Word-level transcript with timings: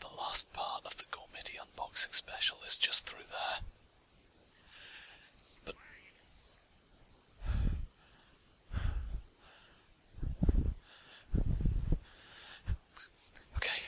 The 0.00 0.06
last 0.18 0.52
part 0.52 0.82
of 0.84 0.96
the 0.96 1.04
Gormiti 1.04 1.56
unboxing 1.58 2.14
special 2.14 2.58
is 2.66 2.78
just 2.78 3.06
through 3.06 3.24
there. 3.30 3.60
But 5.64 5.74
Okay. 13.56 13.82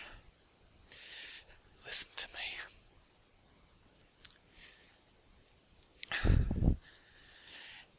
Listen 1.84 2.10
to 2.16 2.26
me. 2.28 2.40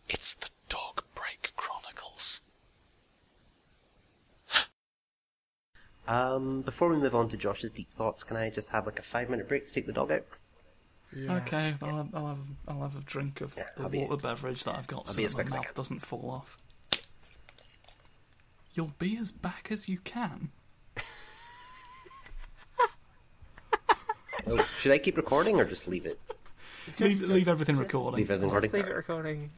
It's 0.09 0.34
the 0.34 0.49
Dog 0.70 1.03
Break 1.16 1.52
Chronicles. 1.55 2.41
Um, 6.37 6.61
before 6.61 6.89
we 6.89 6.97
move 6.97 7.15
on 7.15 7.29
to 7.29 7.37
Josh's 7.37 7.71
deep 7.71 7.91
thoughts, 7.91 8.23
can 8.23 8.37
I 8.37 8.49
just 8.49 8.69
have 8.69 8.85
like 8.85 8.99
a 8.99 9.01
five 9.01 9.29
minute 9.29 9.47
break 9.47 9.65
to 9.67 9.73
take 9.73 9.87
the 9.87 9.93
dog 9.93 10.11
out? 10.11 10.23
Yeah. 11.15 11.35
Okay, 11.37 11.75
I'll 11.81 11.97
have, 11.97 12.09
I'll 12.16 12.27
have 12.27 12.38
I'll 12.67 12.81
have 12.81 12.95
a 12.95 12.99
drink 13.02 13.41
of 13.41 13.53
Yeah, 13.57 13.63
the 13.77 13.83
I'll 13.83 13.89
water 13.89 14.21
beverage 14.21 14.63
that 14.66 14.75
I've 14.75 14.88
got 14.88 14.99
I'll 15.07 15.13
so 15.13 15.17
be 15.17 15.25
as 15.25 15.33
my 15.33 15.38
quick 15.38 15.47
as 15.47 15.53
I 15.53 15.57
mouth 15.57 15.66
can. 15.67 15.75
doesn't 15.75 15.99
fall 15.99 16.29
off. 16.29 16.57
You'll 18.73 18.94
be 18.99 19.17
as 19.17 19.31
back 19.31 19.69
as 19.71 19.89
you 19.89 19.97
can. 19.99 20.49
Oh, 24.49 24.63
should 24.79 24.91
I 24.94 24.97
keep 24.97 25.17
recording 25.17 25.59
or 25.59 25.66
just 25.66 25.88
leave 25.89 26.05
it? 26.05 26.19
leave, 26.99 27.19
just- 27.19 27.31
leave 27.31 27.47
everything 27.49 27.75
just 27.75 27.85
recording. 27.88 28.17
Leave 28.17 28.31
everything 28.31 28.53
recording. 28.53 28.72
Leave 28.72 28.88
it 28.88 28.95
recording. 28.95 29.51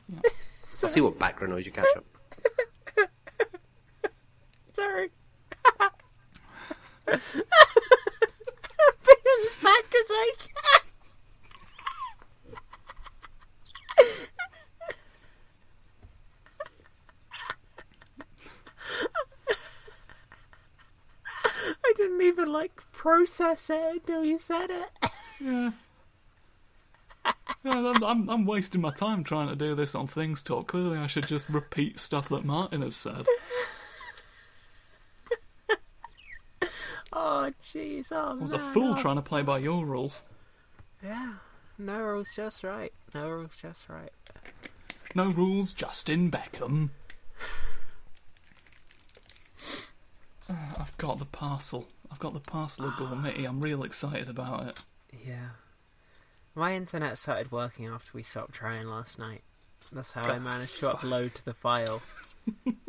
I'll 0.83 0.89
see 0.89 1.01
what 1.01 1.19
background 1.19 1.53
noise 1.53 1.65
you 1.65 1.71
catch 1.71 1.85
up. 1.97 2.05
Sorry. 4.73 5.09
Be 7.11 7.17
as 9.11 9.63
back 9.63 9.85
as 9.95 10.11
I 10.11 10.33
can. 10.37 10.81
I 21.83 21.93
didn't 21.95 22.21
even 22.21 22.51
like 22.51 22.81
process 22.91 23.69
it 23.69 23.81
until 23.91 24.23
you 24.23 24.37
said 24.37 24.69
it. 24.69 24.89
Yeah. 25.41 25.71
Yeah, 27.63 27.93
I'm, 28.05 28.29
I'm 28.29 28.45
wasting 28.45 28.79
my 28.81 28.91
time 28.91 29.23
trying 29.23 29.49
to 29.49 29.55
do 29.55 29.75
this 29.75 29.93
on 29.93 30.07
Things 30.07 30.41
Talk. 30.41 30.67
Clearly, 30.67 30.97
I 30.97 31.07
should 31.07 31.27
just 31.27 31.49
repeat 31.49 31.99
stuff 31.99 32.29
that 32.29 32.45
Martin 32.45 32.81
has 32.81 32.95
said. 32.95 33.25
Jeez, 37.73 38.11
oh 38.11 38.37
I 38.39 38.41
was 38.41 38.53
a 38.53 38.59
fool 38.59 38.95
oh. 38.97 39.01
trying 39.01 39.17
to 39.17 39.21
play 39.21 39.41
by 39.41 39.59
your 39.59 39.85
rules. 39.85 40.23
Yeah, 41.03 41.33
no 41.77 41.99
rules, 41.99 42.29
just 42.35 42.63
right. 42.63 42.91
No 43.13 43.29
rules, 43.29 43.51
just 43.61 43.87
right. 43.89 44.11
No 45.15 45.31
rules, 45.31 45.73
Justin 45.73 46.31
Beckham. 46.31 46.89
Ah, 50.49 50.73
I've 50.79 50.97
got 50.97 51.19
the 51.19 51.25
parcel. 51.25 51.87
I've 52.11 52.19
got 52.19 52.33
the 52.33 52.51
parcel 52.51 52.87
of 52.87 52.97
gourmet. 52.97 53.43
I'm 53.43 53.61
real 53.61 53.83
excited 53.83 54.29
about 54.29 54.67
it. 54.67 54.79
Yeah. 55.25 55.49
My 56.55 56.73
internet 56.73 57.17
started 57.17 57.51
working 57.51 57.85
after 57.85 58.11
we 58.13 58.23
stopped 58.23 58.53
trying 58.53 58.87
last 58.87 59.19
night. 59.19 59.43
That's 59.91 60.11
how 60.11 60.29
I 60.29 60.39
managed 60.39 60.79
to 60.79 60.91
fuck. 60.91 61.01
upload 61.01 61.33
the 61.43 61.53
file. 61.53 62.01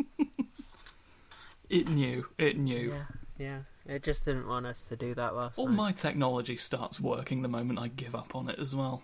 It 1.70 1.88
knew. 1.88 2.26
It 2.36 2.58
knew. 2.58 2.90
Yeah, 2.90 3.04
yeah. 3.38 3.58
It 3.90 4.04
just 4.04 4.24
didn't 4.24 4.46
want 4.46 4.66
us 4.66 4.82
to 4.82 4.94
do 4.94 5.16
that 5.16 5.34
last 5.34 5.58
All 5.58 5.66
night. 5.66 5.74
my 5.76 5.90
technology 5.92 6.56
starts 6.56 7.00
working 7.00 7.42
the 7.42 7.48
moment 7.48 7.80
I 7.80 7.88
give 7.88 8.14
up 8.14 8.36
on 8.36 8.48
it 8.48 8.56
as 8.56 8.72
well. 8.74 9.02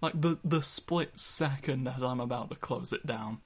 Like 0.00 0.18
the 0.18 0.38
the 0.42 0.62
split 0.62 1.20
second 1.20 1.86
as 1.86 2.02
I'm 2.02 2.18
about 2.18 2.48
to 2.48 2.56
close 2.56 2.94
it 2.94 3.06
down. 3.06 3.42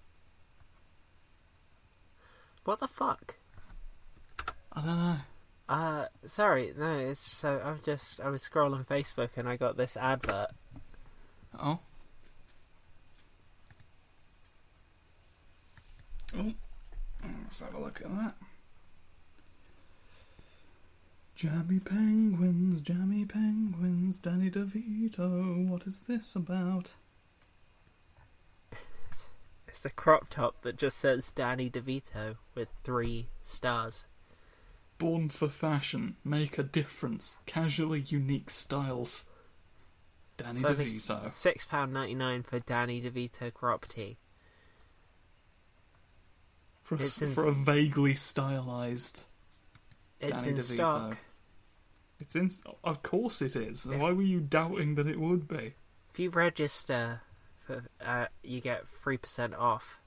What 2.64 2.78
the 2.78 2.86
fuck? 2.86 3.34
I 4.72 4.80
don't 4.80 4.96
know. 4.98 5.16
Uh, 5.68 6.06
sorry, 6.24 6.72
no, 6.78 6.98
it's 6.98 7.18
so 7.18 7.60
I've 7.64 7.82
just 7.82 8.20
I 8.20 8.28
was 8.28 8.48
scrolling 8.48 8.86
Facebook 8.86 9.30
and 9.36 9.48
I 9.48 9.56
got 9.56 9.76
this 9.76 9.96
advert. 9.96 10.50
Oh. 11.58 11.80
Oh. 16.36 16.54
Let's 17.42 17.60
have 17.60 17.74
a 17.74 17.80
look 17.80 18.00
at 18.04 18.08
that. 18.14 18.34
Jammy 21.34 21.80
penguins, 21.80 22.80
jammy 22.80 23.24
penguins, 23.24 24.18
Danny 24.20 24.50
DeVito. 24.50 25.66
What 25.68 25.86
is 25.86 26.00
this 26.00 26.36
about? 26.36 26.94
It's 29.66 29.84
a 29.84 29.90
crop 29.90 30.30
top 30.30 30.62
that 30.62 30.76
just 30.78 30.98
says 30.98 31.32
Danny 31.34 31.68
DeVito 31.68 32.36
with 32.54 32.68
three 32.84 33.26
stars. 33.42 34.06
Born 34.98 35.28
for 35.28 35.48
fashion, 35.48 36.16
make 36.24 36.56
a 36.58 36.62
difference, 36.62 37.36
casually 37.44 38.00
unique 38.00 38.48
styles. 38.50 39.28
Danny 40.36 40.60
So 40.60 40.68
DeVito. 40.68 41.30
Six 41.32 41.66
pound 41.66 41.92
ninety 41.92 42.14
nine 42.14 42.44
for 42.44 42.60
Danny 42.60 43.02
DeVito 43.02 43.52
crop 43.52 43.86
tee. 43.88 44.16
For 46.82 46.94
a, 46.94 46.98
it's 46.98 47.20
s- 47.20 47.34
for 47.34 47.46
a 47.46 47.52
vaguely 47.52 48.14
stylized 48.14 49.24
It's 50.24 50.44
Danny 50.44 50.48
in 50.50 50.56
DeVito. 50.56 50.74
stock. 50.90 51.18
It's 52.20 52.36
in. 52.36 52.50
Of 52.82 53.02
course 53.02 53.42
it 53.42 53.56
is. 53.56 53.86
If- 53.86 54.00
Why 54.00 54.12
were 54.12 54.22
you 54.22 54.40
doubting 54.40 54.94
that 54.96 55.06
it 55.06 55.18
would 55.20 55.46
be? 55.48 55.74
If 56.12 56.18
you 56.18 56.30
register, 56.30 57.20
for, 57.66 57.84
uh, 58.04 58.26
you 58.42 58.60
get 58.60 58.86
three 58.86 59.16
percent 59.16 59.54
off. 59.54 60.00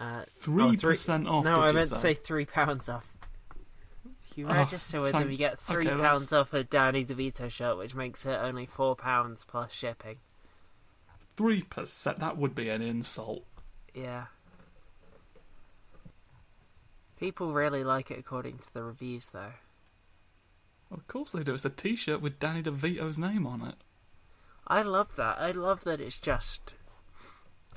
Uh, 0.00 0.24
Three 0.28 0.62
oh, 0.64 0.68
three- 0.70 0.78
percent 0.78 1.28
off. 1.28 1.44
no, 1.44 1.54
I 1.54 1.70
meant 1.72 1.88
say? 1.88 1.94
to 1.94 2.00
say 2.00 2.14
three 2.14 2.44
pounds 2.44 2.88
off. 2.88 3.06
If 4.30 4.38
you 4.38 4.48
Oh, 4.48 4.54
register 4.54 5.00
with 5.00 5.12
them, 5.12 5.30
you 5.30 5.36
get 5.36 5.60
three 5.60 5.86
okay, 5.86 5.94
that's- 5.96 6.12
pounds 6.12 6.32
off 6.32 6.52
a 6.54 6.64
Danny 6.64 7.04
DeVito 7.04 7.50
shirt, 7.50 7.76
which 7.76 7.94
makes 7.94 8.24
it 8.26 8.30
only 8.34 8.66
four 8.66 8.96
pounds 8.96 9.44
plus 9.44 9.72
shipping. 9.72 10.18
three 11.36 11.62
percent. 11.62 12.18
That 12.18 12.36
would 12.36 12.54
be 12.54 12.68
an 12.68 12.82
insult. 12.82 13.44
Yeah. 13.94 14.26
People 17.22 17.52
really 17.52 17.84
like 17.84 18.10
it 18.10 18.18
according 18.18 18.58
to 18.58 18.74
the 18.74 18.82
reviews, 18.82 19.28
though. 19.28 19.52
Of 20.90 21.06
course 21.06 21.30
they 21.30 21.44
do. 21.44 21.54
It's 21.54 21.64
a 21.64 21.70
T-shirt 21.70 22.20
with 22.20 22.40
Danny 22.40 22.64
DeVito's 22.64 23.16
name 23.16 23.46
on 23.46 23.62
it. 23.62 23.76
I 24.66 24.82
love 24.82 25.14
that. 25.14 25.38
I 25.38 25.52
love 25.52 25.84
that 25.84 26.00
it's 26.00 26.18
just, 26.18 26.72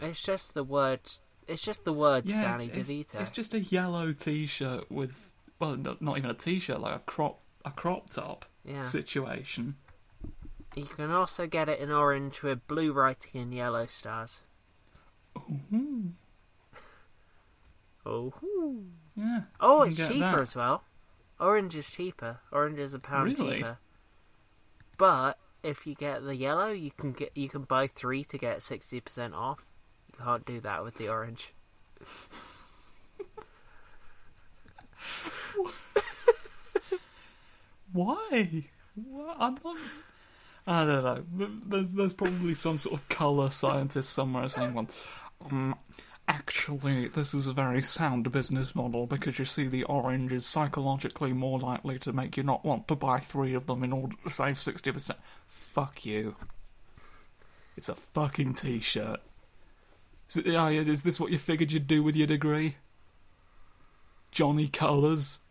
it's 0.02 0.24
just 0.24 0.56
the 0.56 0.64
word. 0.64 1.02
It's 1.48 1.62
just 1.62 1.86
the 1.86 1.94
words 1.94 2.32
Yeah, 2.32 2.42
Danny 2.42 2.72
it's, 2.74 2.90
DeVito. 2.90 3.22
it's 3.22 3.30
just 3.30 3.54
a 3.54 3.60
yellow 3.60 4.14
T-shirt 4.14 4.90
with 4.92 5.30
well, 5.60 5.78
not 5.78 6.18
even 6.18 6.32
a 6.32 6.34
T-shirt, 6.34 6.82
like 6.82 6.96
a 6.96 7.00
crop 7.06 7.40
a 7.64 7.70
crop 7.70 8.10
top 8.10 8.46
yeah. 8.64 8.82
situation. 8.82 9.76
You 10.76 10.86
can 10.86 11.12
also 11.12 11.46
get 11.46 11.70
it 11.70 11.80
in 11.80 11.92
orange 11.92 12.42
with 12.42 12.66
blue 12.66 12.92
writing 12.94 13.42
and 13.42 13.54
yellow 13.54 13.86
stars. 13.86 14.42
Ooh, 15.38 16.14
Oh. 18.08 18.34
Yeah. 19.16 19.42
Oh, 19.60 19.84
it's 19.84 19.98
cheaper 19.98 20.20
that. 20.20 20.40
as 20.40 20.56
well. 20.56 20.84
Orange 21.40 21.76
is 21.76 21.90
cheaper. 21.90 22.40
Orange 22.52 22.80
is 22.80 22.94
a 22.94 23.00
pound 23.00 23.38
Really? 23.38 23.58
cheaper. 23.58 23.78
But 24.98 25.38
if 25.64 25.86
you 25.86 25.96
get 25.96 26.24
the 26.24 26.36
yellow, 26.36 26.72
you 26.72 26.92
can 26.92 27.12
get 27.14 27.32
you 27.36 27.50
can 27.50 27.64
buy 27.64 27.88
three 27.88 28.24
to 28.26 28.38
get 28.38 28.62
sixty 28.62 29.02
percent 29.02 29.34
off. 29.34 29.66
You 30.14 30.24
can't 30.24 30.46
do 30.46 30.62
that 30.62 30.84
with 30.84 30.96
the 30.96 31.10
orange. 31.10 31.54
Why? 37.92 38.66
What? 38.96 39.38
I'm 39.40 39.58
not. 39.64 39.78
I 40.68 40.86
don't 40.86 41.04
know. 41.04 41.24
There's, 41.68 41.90
there's 41.90 42.14
probably 42.14 42.56
some 42.56 42.78
sort 42.78 43.00
of 43.00 43.08
colour 43.10 43.50
scientist 43.50 44.12
somewhere 44.12 44.50
saying, 44.50 44.74
"Well, 44.74 44.88
um, 45.50 45.76
actually, 46.28 47.08
this 47.08 47.34
is 47.34 47.48
a 47.48 47.54
very 47.54 47.82
sound 47.82 48.32
business 48.32 48.76
model 48.76 49.08
because 49.08 49.40
you 49.40 49.46
see, 49.46 49.68
the 49.68 49.84
orange 49.84 50.32
is 50.32 50.46
psychologically 50.46 51.34
more 51.34 51.60
likely 51.60 52.00
to 52.00 52.14
make 52.14 52.38
you 52.38 52.44
not 52.44 52.66
want 52.66 52.88
to 52.88 52.96
buy 52.96 53.20
three 53.20 53.54
of 53.54 53.68
them 53.68 53.84
in 53.84 53.94
order 53.94 54.16
to 54.24 54.30
save 54.30 54.60
sixty 54.60 54.92
percent." 54.92 55.20
Fuck 55.48 56.06
you. 56.06 56.36
It's 57.78 57.90
a 57.90 57.96
fucking 57.96 58.54
t-shirt. 58.54 59.20
Is, 60.30 60.38
it, 60.38 60.48
oh, 60.48 60.68
yeah, 60.68 60.82
is 60.82 61.04
this 61.04 61.20
what 61.20 61.32
you 61.32 61.38
figured 61.38 61.72
you'd 61.72 61.88
do 61.88 62.02
with 62.02 62.16
your 62.16 62.28
degree? 62.28 62.78
Johnny 64.32 64.68
Colours. 64.68 65.42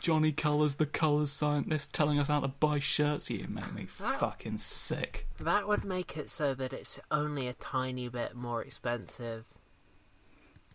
Johnny 0.00 0.32
Colours, 0.32 0.76
the 0.76 0.86
colours 0.86 1.30
scientist, 1.32 1.92
telling 1.92 2.18
us 2.18 2.28
how 2.28 2.40
to 2.40 2.48
buy 2.48 2.78
shirts. 2.78 3.30
You 3.30 3.46
make 3.48 3.72
me 3.72 3.84
That- 3.98 4.18
fucking 4.18 4.58
sick. 4.58 5.28
That 5.38 5.66
would 5.68 5.84
make 5.84 6.16
it 6.16 6.30
so 6.30 6.54
that 6.54 6.72
it's 6.72 6.98
only 7.10 7.46
a 7.48 7.52
tiny 7.54 8.08
bit 8.08 8.34
more 8.34 8.62
expensive 8.62 9.44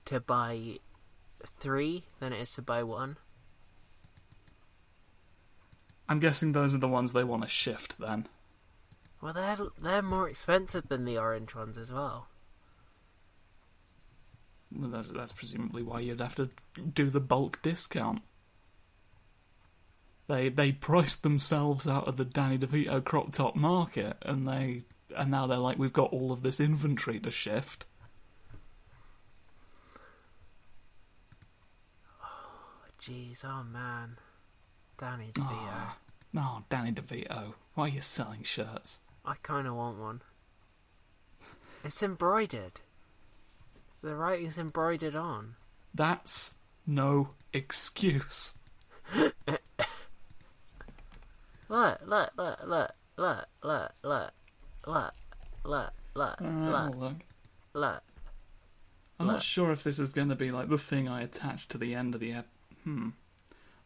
to 0.06 0.20
buy 0.20 0.80
three 1.46 2.06
than 2.20 2.34
it 2.34 2.42
is 2.42 2.54
to 2.54 2.62
buy 2.62 2.84
one. 2.84 3.18
I'm 6.10 6.20
guessing 6.20 6.52
those 6.54 6.74
are 6.74 6.78
the 6.80 6.88
ones 6.88 7.12
they 7.14 7.24
want 7.24 7.44
to 7.44 7.50
shift 7.50 7.98
then. 8.00 8.28
Well, 9.22 9.34
they're 9.34 9.58
they're 9.78 10.02
more 10.02 10.30
expensive 10.30 10.88
than 10.88 11.04
the 11.06 11.18
orange 11.18 11.54
ones 11.56 11.78
as 11.78 11.92
well. 11.92 12.28
Well, 14.72 14.90
that- 14.90 15.14
that's 15.14 15.34
presumably 15.34 15.82
why 15.84 16.02
you'd 16.02 16.22
have 16.22 16.36
to 16.36 16.50
do 16.94 17.10
the 17.10 17.20
bulk 17.20 17.62
discount. 17.62 18.22
They 20.28 20.50
they 20.50 20.74
priced 20.74 21.24
themselves 21.24 21.88
out 21.88 22.08
of 22.08 22.18
the 22.18 22.26
Danny 22.26 22.58
DeVito 22.58 23.04
crop 23.04 23.32
top 23.32 23.56
market, 23.56 24.18
and 24.22 24.48
they 24.48 24.84
and 25.16 25.32
now 25.32 25.48
they're 25.48 25.58
like, 25.58 25.78
we've 25.78 25.94
got 25.94 26.12
all 26.12 26.32
of 26.32 26.44
this 26.44 26.60
inventory 26.60 27.20
to 27.22 27.32
shift. 27.32 27.86
Oh 32.22 32.26
jeez, 33.02 33.46
oh 33.46 33.64
man, 33.64 34.18
Danny 35.00 35.32
DeVito. 35.34 35.48
Ah, 35.50 35.98
no, 36.34 36.64
Danny 36.70 36.92
DeVito, 36.92 37.54
why 37.76 37.86
are 37.86 37.90
you 37.90 38.02
selling 38.02 38.44
shirts? 38.44 39.00
I 39.24 39.36
kind 39.44 39.68
of 39.68 39.76
want 39.76 39.98
one. 39.98 40.22
It's 41.84 42.04
embroidered. 42.04 42.82
The 44.02 44.16
writing's 44.16 44.58
embroidered 44.58 45.16
on. 45.16 45.56
That's 45.94 46.56
no 46.86 47.30
excuse. 47.54 48.56
Look, 51.70 52.00
look, 52.06 52.32
look, 52.38 52.60
look, 52.66 52.92
look, 53.18 53.46
look, 53.64 53.92
look, 54.04 54.32
look, 54.86 55.14
look, 55.66 55.94
look, 56.16 56.42
look, 56.42 56.96
look. 56.96 57.14
look. 57.74 58.04
I'm 59.20 59.28
not 59.28 59.44
sure 59.44 59.72
if 59.72 59.84
this 59.84 60.00
is 60.00 60.14
going 60.14 60.30
to 60.30 60.36
be 60.36 60.52
like 60.52 60.70
the 60.70 60.78
thing 60.78 61.08
I 61.08 61.22
attach 61.22 61.68
to 61.70 61.78
the 61.78 61.96
end 61.96 62.14
of 62.14 62.22
the 62.22 62.34
ep. 62.34 62.48
Hmm. 62.84 63.10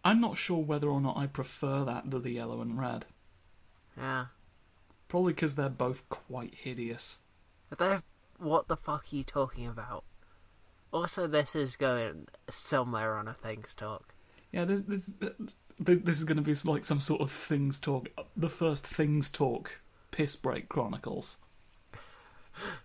I'm 0.03 0.19
not 0.19 0.37
sure 0.37 0.63
whether 0.63 0.89
or 0.89 0.99
not 0.99 1.17
I 1.17 1.27
prefer 1.27 1.83
that 1.85 2.11
to 2.11 2.19
the 2.19 2.31
yellow 2.31 2.61
and 2.61 2.79
red. 2.79 3.05
Yeah. 3.97 4.25
Probably 5.07 5.33
because 5.33 5.55
they're 5.55 5.69
both 5.69 6.07
quite 6.09 6.55
hideous. 6.55 7.19
They're, 7.77 8.01
what 8.37 8.67
the 8.67 8.77
fuck 8.77 9.05
are 9.11 9.15
you 9.15 9.23
talking 9.23 9.67
about? 9.67 10.03
Also, 10.91 11.27
this 11.27 11.55
is 11.55 11.75
going 11.77 12.27
somewhere 12.49 13.15
on 13.15 13.27
a 13.27 13.33
things 13.33 13.73
talk. 13.73 14.13
Yeah, 14.51 14.65
this 14.65 14.81
this 14.81 15.13
this 15.81 16.17
is 16.19 16.23
going 16.23 16.37
to 16.37 16.43
be 16.43 16.55
like 16.65 16.85
some 16.85 16.99
sort 16.99 17.21
of 17.21 17.31
things 17.31 17.79
talk. 17.79 18.09
The 18.37 18.49
first 18.49 18.85
things 18.85 19.29
talk 19.29 19.81
piss 20.11 20.35
break 20.35 20.69
chronicles. 20.69 21.37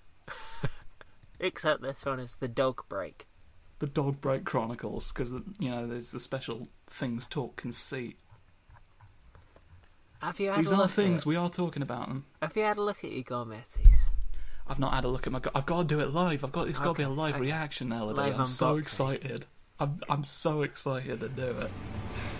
Except 1.40 1.82
this 1.82 2.04
one 2.04 2.20
is 2.20 2.36
the 2.36 2.48
dog 2.48 2.82
break. 2.88 3.26
The 3.78 3.86
dog 3.86 4.22
break 4.22 4.44
chronicles 4.44 5.12
because 5.12 5.32
you 5.58 5.70
know 5.70 5.86
there's 5.86 6.12
the 6.12 6.20
special 6.20 6.68
things 6.88 7.26
talk 7.26 7.56
conceit. 7.56 8.16
Have 10.20 10.40
you 10.40 10.48
had 10.48 10.60
These 10.60 10.72
are 10.72 10.88
things 10.88 11.26
we 11.26 11.36
are 11.36 11.50
talking 11.50 11.82
about 11.82 12.08
them. 12.08 12.24
have 12.40 12.56
you 12.56 12.62
had 12.62 12.78
a 12.78 12.82
look 12.82 13.04
at 13.04 13.12
your 13.12 13.22
Gormitis? 13.22 13.94
I've 14.66 14.78
not 14.78 14.94
had 14.94 15.04
a 15.04 15.08
look 15.08 15.26
at 15.26 15.32
my. 15.32 15.40
Go- 15.40 15.50
I've 15.54 15.66
got 15.66 15.78
to 15.78 15.84
do 15.84 16.00
it 16.00 16.12
live. 16.12 16.42
I've 16.42 16.52
got. 16.52 16.68
It's 16.68 16.80
got 16.80 16.96
to 16.96 16.98
be 16.98 17.02
a 17.02 17.08
live 17.08 17.34
okay. 17.34 17.42
reaction. 17.42 17.90
Live 17.90 18.18
I'm 18.18 18.46
so 18.46 18.78
excited. 18.78 19.44
I'm. 19.78 20.00
I'm 20.08 20.24
so 20.24 20.62
excited 20.62 21.20
to 21.20 21.28
do 21.28 21.50
it. 21.50 21.70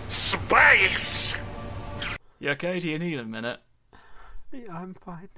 Space! 0.07 1.35
You 2.39 2.51
okay? 2.51 2.79
Do 2.79 2.89
you 2.89 2.99
need 2.99 3.19
a 3.19 3.25
minute? 3.25 3.59
Yeah, 4.51 4.71
I'm 4.71 4.93
fine. 4.93 5.29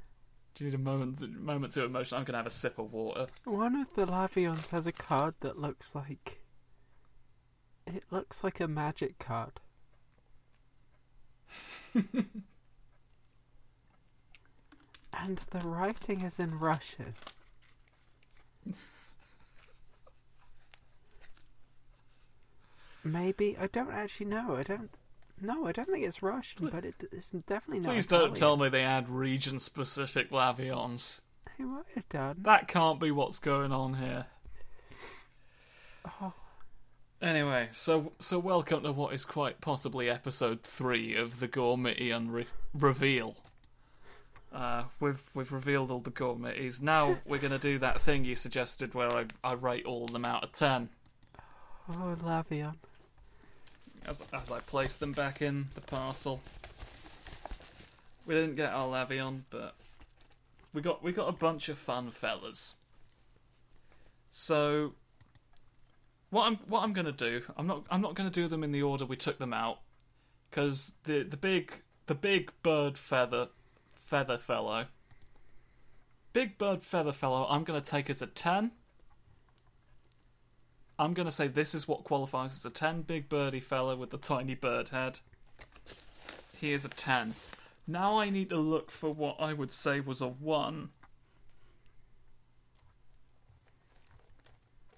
Do 0.56 0.64
you 0.64 0.70
need 0.70 0.76
a 0.76 0.82
moment? 0.82 1.22
Moment 1.42 1.74
to 1.74 1.86
emotion. 1.86 2.18
I'm 2.18 2.24
gonna 2.26 2.38
have 2.38 2.48
a 2.48 2.52
sip 2.52 2.78
of 2.78 2.92
water. 2.92 3.28
One 3.46 3.76
of 3.76 3.88
the 3.96 4.06
Lavions 4.06 4.70
has 4.70 4.86
a 4.86 4.92
card 4.92 5.36
that 5.40 5.58
looks 5.58 5.96
like. 5.96 6.42
It 7.88 8.04
looks 8.12 8.44
like 8.44 8.60
a 8.60 8.68
magic 8.68 9.18
card. 9.18 9.60
and 11.96 12.06
the 15.50 15.60
writing 15.64 16.22
is 16.22 16.40
in 16.40 16.60
Russian. 16.60 17.16
Maybe 23.04 23.58
I 23.60 23.68
don't 23.68 23.92
actually 23.92 24.28
know. 24.28 24.56
I 24.56 24.64
don't. 24.64 24.90
No, 25.42 25.66
I 25.68 25.72
don't 25.72 25.88
think 25.90 26.06
it's 26.06 26.22
Russian, 26.22 26.68
but 26.70 26.84
it, 26.84 26.96
it's 27.14 27.32
definitely 27.32 27.80
not. 27.80 27.94
Please 27.94 28.08
don't 28.08 28.20
Italian. 28.20 28.36
tell 28.36 28.58
me 28.58 28.68
they 28.70 28.84
add 28.84 29.10
region-specific 29.10 30.32
lavions. 30.32 31.22
He 31.58 31.64
might 31.64 31.86
have 31.96 32.10
done. 32.10 32.38
That 32.42 32.68
can't 32.68 33.00
be 33.00 33.12
what's 33.12 33.40
going 33.40 33.72
on 33.72 33.94
here. 33.96 34.26
Oh. 36.22 36.34
Anyway, 37.22 37.68
so 37.72 38.12
so 38.20 38.38
welcome 38.40 38.84
to 38.84 38.92
what 38.92 39.14
is 39.14 39.26
quite 39.26 39.60
possibly 39.62 40.10
episode 40.10 40.64
three 40.64 41.16
of 41.16 41.40
the 41.40 41.48
Gourmetian 41.48 42.32
re- 42.32 42.48
reveal. 42.74 43.36
Uh, 44.54 44.84
we've 45.00 45.22
we've 45.34 45.52
revealed 45.52 45.92
all 45.92 46.00
the 46.00 46.12
Gormitis. 46.12 46.82
Now 46.82 47.18
we're 47.26 47.40
gonna 47.40 47.60
do 47.60 47.78
that 47.80 48.02
thing 48.02 48.26
you 48.26 48.36
suggested, 48.36 48.94
where 48.94 49.14
I, 49.16 49.26
I 49.44 49.54
rate 49.54 49.86
all 49.86 50.06
of 50.06 50.12
them 50.12 50.26
out 50.26 50.44
of 50.44 50.52
ten 50.52 50.90
Oh, 51.90 52.16
Lavion. 52.22 52.76
As 54.10 54.24
as 54.34 54.52
I 54.52 54.60
place 54.62 54.96
them 54.96 55.12
back 55.12 55.42
in 55.42 55.68
the 55.76 55.82
parcel. 55.82 56.42
We 58.26 58.34
didn't 58.34 58.56
get 58.56 58.72
our 58.72 58.88
levy 58.88 59.18
Lavion, 59.18 59.42
but 59.50 59.76
we 60.74 60.82
got 60.82 61.04
we 61.04 61.12
got 61.12 61.30
a 61.30 61.34
bunch 61.34 61.70
of 61.70 61.78
fun 61.78 62.12
fellas. 62.12 62.76
So 64.30 64.94
what 66.32 66.48
I'm 66.48 66.58
what 66.68 66.84
I'm 66.84 66.94
gonna 66.94 67.12
do, 67.12 67.44
I'm 67.56 67.68
not 67.68 67.86
I'm 67.90 68.02
not 68.02 68.16
gonna 68.16 68.30
do 68.30 68.48
them 68.48 68.64
in 68.64 68.72
the 68.72 68.82
order 68.82 69.06
we 69.06 69.16
took 69.16 69.38
them 69.38 69.54
out, 69.54 69.80
because 70.50 70.94
the 71.04 71.24
the 71.24 71.38
big 71.38 71.72
the 72.08 72.16
big 72.16 72.52
bird 72.64 72.98
feather 72.98 73.50
feather 73.94 74.40
fellow, 74.40 74.86
big 76.34 76.58
bird 76.58 76.82
feather 76.82 77.14
fellow, 77.14 77.46
I'm 77.48 77.64
gonna 77.64 77.82
take 77.82 78.10
as 78.10 78.22
a 78.22 78.28
ten. 78.28 78.72
I'm 81.00 81.14
gonna 81.14 81.32
say 81.32 81.48
this 81.48 81.74
is 81.74 81.88
what 81.88 82.04
qualifies 82.04 82.54
as 82.54 82.66
a 82.66 82.70
ten. 82.70 83.04
Big 83.04 83.30
birdie 83.30 83.62
fella 83.62 83.96
with 83.96 84.10
the 84.10 84.18
tiny 84.18 84.54
bird 84.54 84.90
head. 84.90 85.20
He 86.60 86.74
is 86.74 86.84
a 86.84 86.90
ten. 86.90 87.36
Now 87.88 88.20
I 88.20 88.30
need 88.30 88.50
to 88.50 88.58
look 88.58 88.92
for 88.92 89.14
what 89.14 89.38
I 89.40 89.54
would 89.54 89.72
say 89.72 90.02
was 90.02 90.20
a 90.20 90.28
one. 90.28 90.90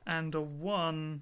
And 0.08 0.34
a 0.34 0.42
one. 0.42 1.22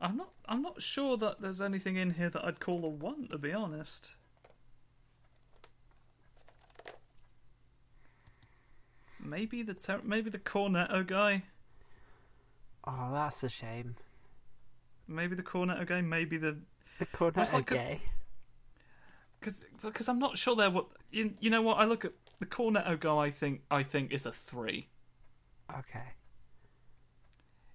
I'm 0.00 0.16
not. 0.16 0.30
I'm 0.46 0.62
not 0.62 0.80
sure 0.80 1.16
that 1.16 1.40
there's 1.40 1.60
anything 1.60 1.96
in 1.96 2.12
here 2.12 2.30
that 2.30 2.44
I'd 2.44 2.60
call 2.60 2.84
a 2.84 2.88
one, 2.88 3.26
to 3.28 3.38
be 3.38 3.52
honest. 3.52 4.14
Maybe 9.18 9.62
the 9.62 9.74
ter- 9.74 10.02
maybe 10.04 10.30
the 10.30 10.38
Cornetto 10.38 11.04
guy. 11.04 11.42
Oh, 12.86 13.10
that's 13.12 13.42
a 13.42 13.48
shame. 13.48 13.96
Maybe 15.08 15.34
the 15.36 15.42
Cornetto 15.42 15.86
guy. 15.86 16.00
Maybe 16.00 16.36
the 16.36 16.58
The 16.98 17.06
corner 17.06 17.42
It's 17.42 17.52
like 17.52 17.70
gay. 17.70 18.00
because 19.40 19.64
because 19.82 20.08
I'm 20.08 20.18
not 20.18 20.38
sure 20.38 20.56
they're 20.56 20.70
what 20.70 20.86
you, 21.10 21.34
you 21.40 21.50
know 21.50 21.62
what 21.62 21.78
I 21.78 21.84
look 21.84 22.04
at 22.04 22.12
the 22.40 22.46
Cornetto 22.46 22.98
guy. 22.98 23.16
I 23.16 23.30
think 23.30 23.62
I 23.70 23.82
think 23.82 24.12
is 24.12 24.26
a 24.26 24.32
three. 24.32 24.88
Okay. 25.78 26.12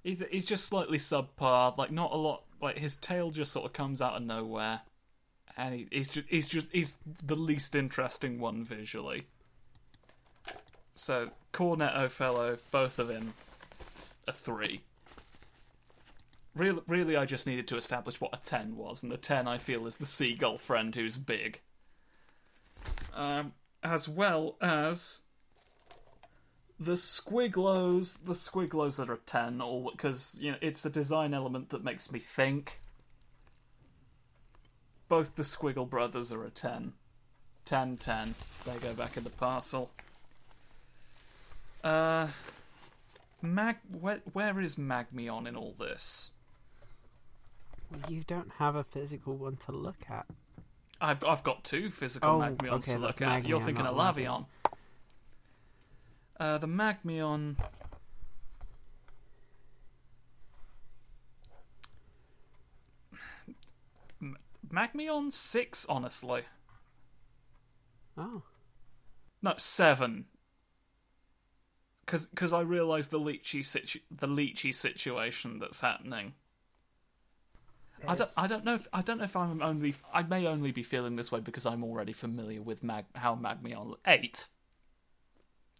He's 0.03 0.23
he's 0.31 0.45
just 0.45 0.65
slightly 0.65 0.97
subpar. 0.97 1.77
Like 1.77 1.91
not 1.91 2.11
a 2.11 2.17
lot. 2.17 2.43
Like 2.61 2.77
his 2.77 2.95
tail 2.95 3.31
just 3.31 3.51
sort 3.51 3.65
of 3.65 3.73
comes 3.73 4.01
out 4.01 4.15
of 4.15 4.23
nowhere, 4.23 4.81
and 5.57 5.73
he, 5.75 5.87
he's 5.91 6.09
just 6.09 6.27
he's 6.29 6.47
just 6.47 6.67
he's 6.71 6.99
the 7.23 7.35
least 7.35 7.73
interesting 7.75 8.39
one 8.39 8.63
visually. 8.63 9.27
So 10.93 11.29
Cornetto 11.53 12.09
fellow, 12.11 12.57
both 12.71 12.99
of 12.99 13.07
them, 13.07 13.33
a 14.27 14.33
three. 14.33 14.81
Really, 16.59 16.81
really, 16.89 17.15
I 17.15 17.23
just 17.23 17.47
needed 17.47 17.69
to 17.69 17.77
establish 17.77 18.19
what 18.19 18.33
a 18.33 18.37
ten 18.37 18.75
was, 18.75 19.01
and 19.01 19.09
the 19.09 19.15
ten 19.15 19.47
I 19.47 19.57
feel 19.57 19.87
is 19.87 19.95
the 19.95 20.05
seagull 20.05 20.57
friend 20.57 20.93
who's 20.93 21.15
big. 21.15 21.61
Um, 23.13 23.53
as 23.81 24.09
well 24.09 24.57
as 24.59 25.21
the 26.77 26.95
squiglos, 26.95 28.25
the 28.25 28.33
squiglos 28.33 28.99
are 28.99 29.13
a 29.13 29.17
ten, 29.19 29.61
all 29.61 29.89
because 29.89 30.37
you 30.41 30.51
know 30.51 30.57
it's 30.59 30.83
a 30.83 30.89
design 30.89 31.33
element 31.33 31.69
that 31.69 31.85
makes 31.85 32.11
me 32.11 32.19
think. 32.19 32.81
Both 35.07 35.37
the 35.37 35.43
Squiggle 35.43 35.89
brothers 35.89 36.31
are 36.33 36.43
a 36.43 36.51
10. 36.51 36.93
10, 37.65 37.97
10. 37.97 38.35
They 38.65 38.75
go 38.75 38.93
back 38.93 39.17
in 39.17 39.23
the 39.23 39.31
parcel. 39.31 39.89
Uh, 41.83 42.27
Mag, 43.41 43.77
where, 43.89 44.21
where 44.33 44.61
is 44.61 44.75
Magmion 44.75 45.47
in 45.47 45.55
all 45.55 45.73
this? 45.79 46.29
You 48.07 48.23
don't 48.27 48.51
have 48.57 48.75
a 48.75 48.83
physical 48.83 49.35
one 49.35 49.57
to 49.65 49.71
look 49.71 49.97
at. 50.09 50.25
I've, 51.01 51.23
I've 51.23 51.43
got 51.43 51.63
two 51.63 51.89
physical 51.89 52.29
oh, 52.29 52.39
Magmions 52.39 52.71
okay, 52.71 52.93
to 52.93 52.99
look 52.99 53.15
Magmion, 53.17 53.37
at. 53.37 53.47
You're 53.47 53.61
thinking 53.61 53.85
of 53.85 53.95
Lavion. 53.95 54.45
Uh, 56.39 56.57
the 56.57 56.67
Magmion. 56.67 57.55
Magmion 64.71 65.33
6, 65.33 65.85
honestly. 65.87 66.43
Oh. 68.17 68.43
No, 69.41 69.53
7. 69.57 70.25
Because 72.05 72.53
I 72.53 72.61
realise 72.61 73.07
the 73.07 73.19
leechy, 73.19 73.65
situ- 73.65 73.99
the 74.11 74.27
leechy 74.27 74.73
situation 74.73 75.59
that's 75.59 75.81
happening. 75.81 76.33
I 78.07 78.15
don't 78.15 78.29
I 78.37 78.47
don't 78.47 78.65
know 78.65 78.75
if 78.75 78.87
I 78.93 79.01
don't 79.01 79.17
know 79.17 79.23
if 79.25 79.35
I'm 79.35 79.61
only 79.61 79.95
I 80.13 80.23
may 80.23 80.45
only 80.45 80.71
be 80.71 80.83
feeling 80.83 81.15
this 81.15 81.31
way 81.31 81.39
because 81.39 81.65
I'm 81.65 81.83
already 81.83 82.13
familiar 82.13 82.61
with 82.61 82.83
Mag, 82.83 83.05
how 83.15 83.35
Magmion 83.35 83.95
eight. 84.07 84.47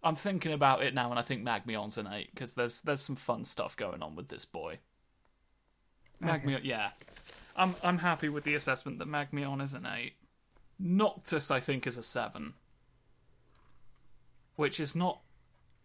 I'm 0.02 0.16
thinking 0.16 0.52
about 0.52 0.82
it 0.82 0.94
now 0.94 1.10
and 1.10 1.18
I 1.18 1.22
think 1.22 1.44
Magmion's 1.44 1.98
an 1.98 2.08
eight 2.10 2.34
because 2.34 2.54
there's 2.54 2.80
there's 2.80 3.00
some 3.00 3.16
fun 3.16 3.44
stuff 3.44 3.76
going 3.76 4.02
on 4.02 4.16
with 4.16 4.28
this 4.28 4.44
boy. 4.44 4.78
Magmion, 6.22 6.60
yeah, 6.62 6.90
I'm 7.56 7.74
I'm 7.82 7.98
happy 7.98 8.28
with 8.28 8.44
the 8.44 8.54
assessment 8.54 8.98
that 8.98 9.08
Magmion 9.08 9.62
is 9.62 9.74
an 9.74 9.86
eight. 9.86 10.14
Noctis, 10.78 11.50
I 11.50 11.60
think, 11.60 11.86
is 11.86 11.98
a 11.98 12.02
seven, 12.02 12.54
which 14.56 14.80
is 14.80 14.96
not 14.96 15.20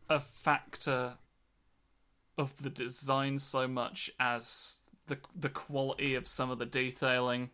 a 0.09 0.19
factor 0.19 1.17
of 2.37 2.53
the 2.61 2.69
design 2.69 3.39
so 3.39 3.67
much 3.67 4.09
as 4.19 4.84
the 5.07 5.17
the 5.35 5.49
quality 5.49 6.15
of 6.15 6.27
some 6.27 6.51
of 6.51 6.59
the 6.59 6.65
detailing. 6.65 7.49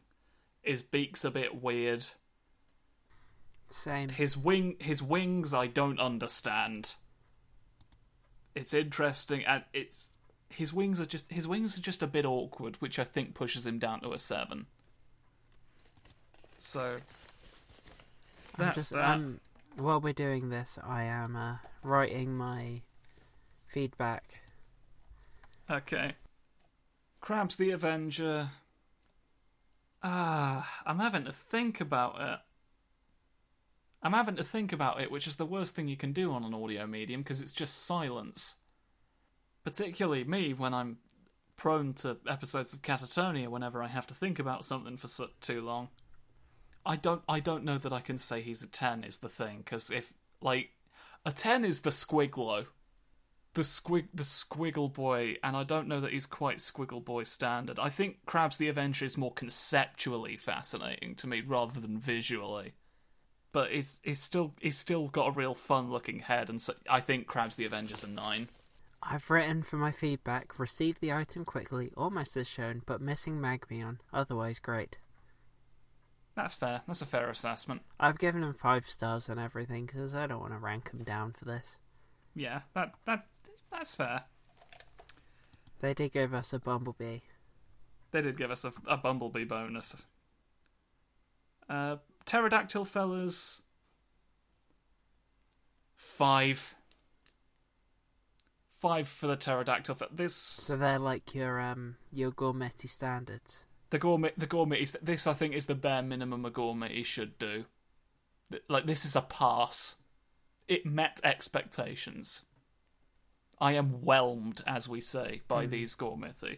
His 0.62 0.81
beak's 0.81 1.25
a 1.25 1.31
bit 1.31 1.62
weird. 1.62 2.05
same. 3.70 4.10
His 4.10 4.38
wing 4.38 4.75
his 4.79 5.01
wings 5.01 5.53
I 5.53 5.67
don't 5.67 6.00
understand. 6.00 6.96
It's 8.53 8.74
interesting 8.74 9.43
and 9.46 9.63
it's 9.74 10.12
his 10.50 10.74
wings 10.74 11.00
are 11.00 11.05
just 11.05 11.31
his 11.31 11.48
wings 11.48 11.77
are 11.77 11.81
just 11.81 12.03
a 12.03 12.08
bit 12.08 12.25
awkward, 12.25 12.75
which 12.79 13.00
I 13.00 13.03
think 13.03 13.34
pushes 13.34 13.65
him 13.65 13.79
down 13.79 14.01
to 14.01 14.13
a 14.13 14.20
seven. 14.20 14.67
So 16.58 16.98
I'm 18.58 18.65
that's 18.65 18.75
just, 18.75 18.89
that. 18.91 19.00
I'm, 19.00 19.39
while 19.77 20.00
we're 20.00 20.13
doing 20.13 20.50
this, 20.50 20.77
I 20.84 21.03
am 21.03 21.36
uh, 21.36 21.55
writing 21.84 22.36
my 22.36 22.81
feedback. 23.67 24.41
Okay. 25.70 26.13
Krabs 27.21 27.55
the 27.55 27.71
Avenger. 27.71 28.49
Ah, 30.03 30.81
I'm 30.85 30.99
having 30.99 31.25
to 31.25 31.31
think 31.31 31.79
about 31.79 32.19
it. 32.19 32.39
I'm 34.03 34.13
having 34.13 34.35
to 34.37 34.43
think 34.43 34.73
about 34.73 34.99
it, 34.99 35.11
which 35.11 35.27
is 35.27 35.35
the 35.35 35.45
worst 35.45 35.75
thing 35.75 35.87
you 35.87 35.97
can 35.97 36.11
do 36.11 36.31
on 36.31 36.43
an 36.43 36.55
audio 36.55 36.87
medium 36.87 37.21
because 37.21 37.39
it's 37.39 37.53
just 37.53 37.85
silence. 37.85 38.55
Particularly 39.63 40.23
me 40.23 40.53
when 40.55 40.73
I'm 40.73 40.97
prone 41.55 41.93
to 41.93 42.17
episodes 42.27 42.73
of 42.73 42.81
catatonia 42.81 43.47
whenever 43.47 43.83
I 43.83 43.87
have 43.87 44.07
to 44.07 44.15
think 44.15 44.39
about 44.39 44.65
something 44.65 44.97
for 44.97 45.07
so- 45.07 45.29
too 45.39 45.61
long. 45.61 45.89
I 46.83 46.95
don't 46.95 47.21
I 47.29 47.39
don't 47.39 47.63
know 47.63 47.77
that 47.77 47.93
I 47.93 47.99
can 47.99 48.17
say 48.17 48.41
he's 48.41 48.63
a 48.63 48.67
10 48.67 49.03
is 49.03 49.19
the 49.19 49.29
thing 49.29 49.59
because 49.59 49.91
if 49.91 50.13
like 50.41 50.71
a 51.23 51.31
10 51.31 51.63
is 51.63 51.81
the 51.81 51.91
squiglo 51.91 52.65
the 53.53 53.63
squig 53.63 54.08
the 54.13 54.24
squiggle 54.24 54.91
boy, 54.91 55.36
and 55.43 55.55
I 55.55 55.63
don't 55.63 55.88
know 55.88 56.00
that 56.00 56.13
he's 56.13 56.25
quite 56.25 56.58
squiggle 56.58 57.03
boy 57.03 57.24
standard. 57.24 57.79
I 57.79 57.89
think 57.89 58.25
crabs 58.25 58.58
the 58.58 58.70
Avenger 58.70 59.05
is 59.05 59.17
more 59.17 59.34
conceptually 59.34 60.38
fascinating 60.38 61.15
to 61.15 61.27
me 61.27 61.41
rather 61.41 61.79
than 61.79 62.00
visually. 62.00 62.74
But 63.51 63.72
he's 63.72 64.00
he's 64.03 64.22
still 64.22 64.53
he's 64.62 64.77
still 64.77 65.08
got 65.08 65.29
a 65.29 65.31
real 65.31 65.53
fun 65.53 65.91
looking 65.91 66.20
head, 66.20 66.50
and 66.50 66.62
so 66.62 66.74
I 66.89 67.01
think 67.01 67.27
crabs 67.27 67.55
the 67.55 67.65
Avenger's 67.65 68.03
a 68.03 68.10
nine. 68.10 68.48
I've 69.03 69.29
written 69.29 69.63
for 69.63 69.77
my 69.77 69.91
feedback. 69.91 70.60
received 70.60 71.01
the 71.01 71.12
item 71.12 71.43
quickly, 71.43 71.91
almost 71.98 72.38
as 72.38 72.48
shown, 72.48 72.84
but 72.86 73.01
missing 73.01 73.39
Magmion. 73.39 73.98
Otherwise, 74.13 74.60
great. 74.60 74.98
That's 76.36 76.53
fair. 76.53 76.84
That's 76.88 77.01
a 77.01 77.08
fair 77.08 77.29
assessment. 77.29 77.81
I've 78.00 78.20
given 78.20 78.43
him 78.43 78.53
five 78.53 78.88
stars 78.88 79.27
and 79.27 79.39
everything 79.39 79.88
because 79.88 80.15
I 80.15 80.27
don't 80.27 80.39
want 80.39 80.53
to 80.53 80.60
rank 80.60 80.91
him 80.91 81.03
down 81.03 81.34
for 81.38 81.46
this. 81.46 81.77
Yeah, 82.36 82.62
that 82.74 82.93
that 83.05 83.25
that's 83.71 83.95
fair. 83.95 84.23
They 85.79 85.93
did 85.93 86.11
give 86.13 86.33
us 86.33 86.53
a 86.53 86.59
Bumblebee. 86.59 87.19
They 88.11 88.21
did 88.21 88.37
give 88.37 88.51
us 88.51 88.65
a, 88.65 88.73
a 88.87 88.97
bumblebee 88.97 89.45
bonus. 89.45 89.95
Uh, 91.69 91.95
pterodactyl 92.25 92.83
fellas. 92.85 93.63
Five. 95.95 96.75
Five 98.69 99.07
for 99.07 99.27
the 99.27 99.35
pterodactyl. 99.37 99.95
Fe- 99.95 100.05
this 100.11 100.35
So 100.35 100.75
they're 100.75 100.99
like 100.99 101.33
your 101.33 101.59
um 101.61 101.95
your 102.11 102.31
Gormiti 102.31 102.89
standards. 102.89 103.63
the 103.91 103.99
gourmet. 103.99 104.33
The 104.37 104.47
gourmet 104.47 104.81
is 104.81 104.97
this. 105.01 105.25
I 105.25 105.33
think 105.33 105.53
is 105.53 105.67
the 105.67 105.75
bare 105.75 106.01
minimum 106.01 106.43
a 106.45 106.49
gourmet 106.49 107.03
should 107.03 107.37
do. 107.39 107.65
Th- 108.51 108.63
Like 108.67 108.85
this 108.87 109.05
is 109.05 109.15
a 109.15 109.21
pass. 109.21 109.97
It 110.67 110.85
met 110.85 111.21
expectations. 111.23 112.43
I 113.62 113.74
am 113.74 114.01
whelmed, 114.01 114.63
as 114.65 114.89
we 114.89 115.00
say, 115.01 115.41
by 115.48 115.68
these 115.68 115.94
Gormiti. 115.94 116.58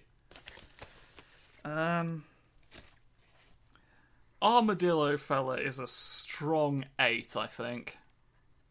Um, 1.65 2.23
Armadillo 4.41 5.17
fella 5.17 5.57
is 5.57 5.79
a 5.79 5.87
strong 5.87 6.85
eight, 6.97 7.35
I 7.35 7.45
think. 7.45 7.97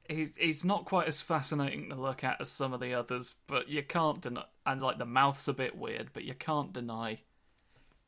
He's 0.09 0.33
he's 0.37 0.65
not 0.65 0.87
quite 0.87 1.09
as 1.09 1.21
fascinating 1.21 1.91
to 1.91 1.95
look 1.95 2.25
at 2.25 2.41
as 2.41 2.51
some 2.51 2.73
of 2.73 2.81
the 2.81 2.95
others, 2.95 3.37
but 3.47 3.69
you 3.69 3.83
can't 3.83 4.21
deny. 4.23 4.45
And 4.65 4.81
like 4.83 4.99
the 4.99 5.05
mouth's 5.05 5.47
a 5.47 5.53
bit 5.53 5.77
weird, 5.77 6.11
but 6.15 6.25
you 6.25 6.35
can't 6.35 6.73
deny. 6.73 7.21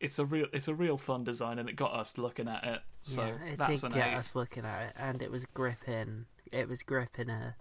It's 0.00 0.18
a 0.18 0.24
real 0.24 0.46
it's 0.54 0.68
a 0.68 0.74
real 0.74 0.96
fun 0.96 1.24
design, 1.24 1.58
and 1.58 1.68
it 1.68 1.76
got 1.76 1.94
us 1.94 2.16
looking 2.16 2.48
at 2.48 2.64
it. 2.64 2.80
So 3.02 3.24
yeah, 3.24 3.52
it 3.52 3.58
that's 3.58 3.82
did 3.82 3.92
an 3.92 3.92
get 3.92 4.08
eight. 4.08 4.14
us 4.16 4.34
looking 4.34 4.64
at 4.64 4.82
it, 4.82 4.92
and 4.96 5.20
it 5.22 5.30
was 5.30 5.44
gripping. 5.46 6.26
It 6.50 6.68
was 6.68 6.82
gripping 6.82 7.28
a, 7.30 7.56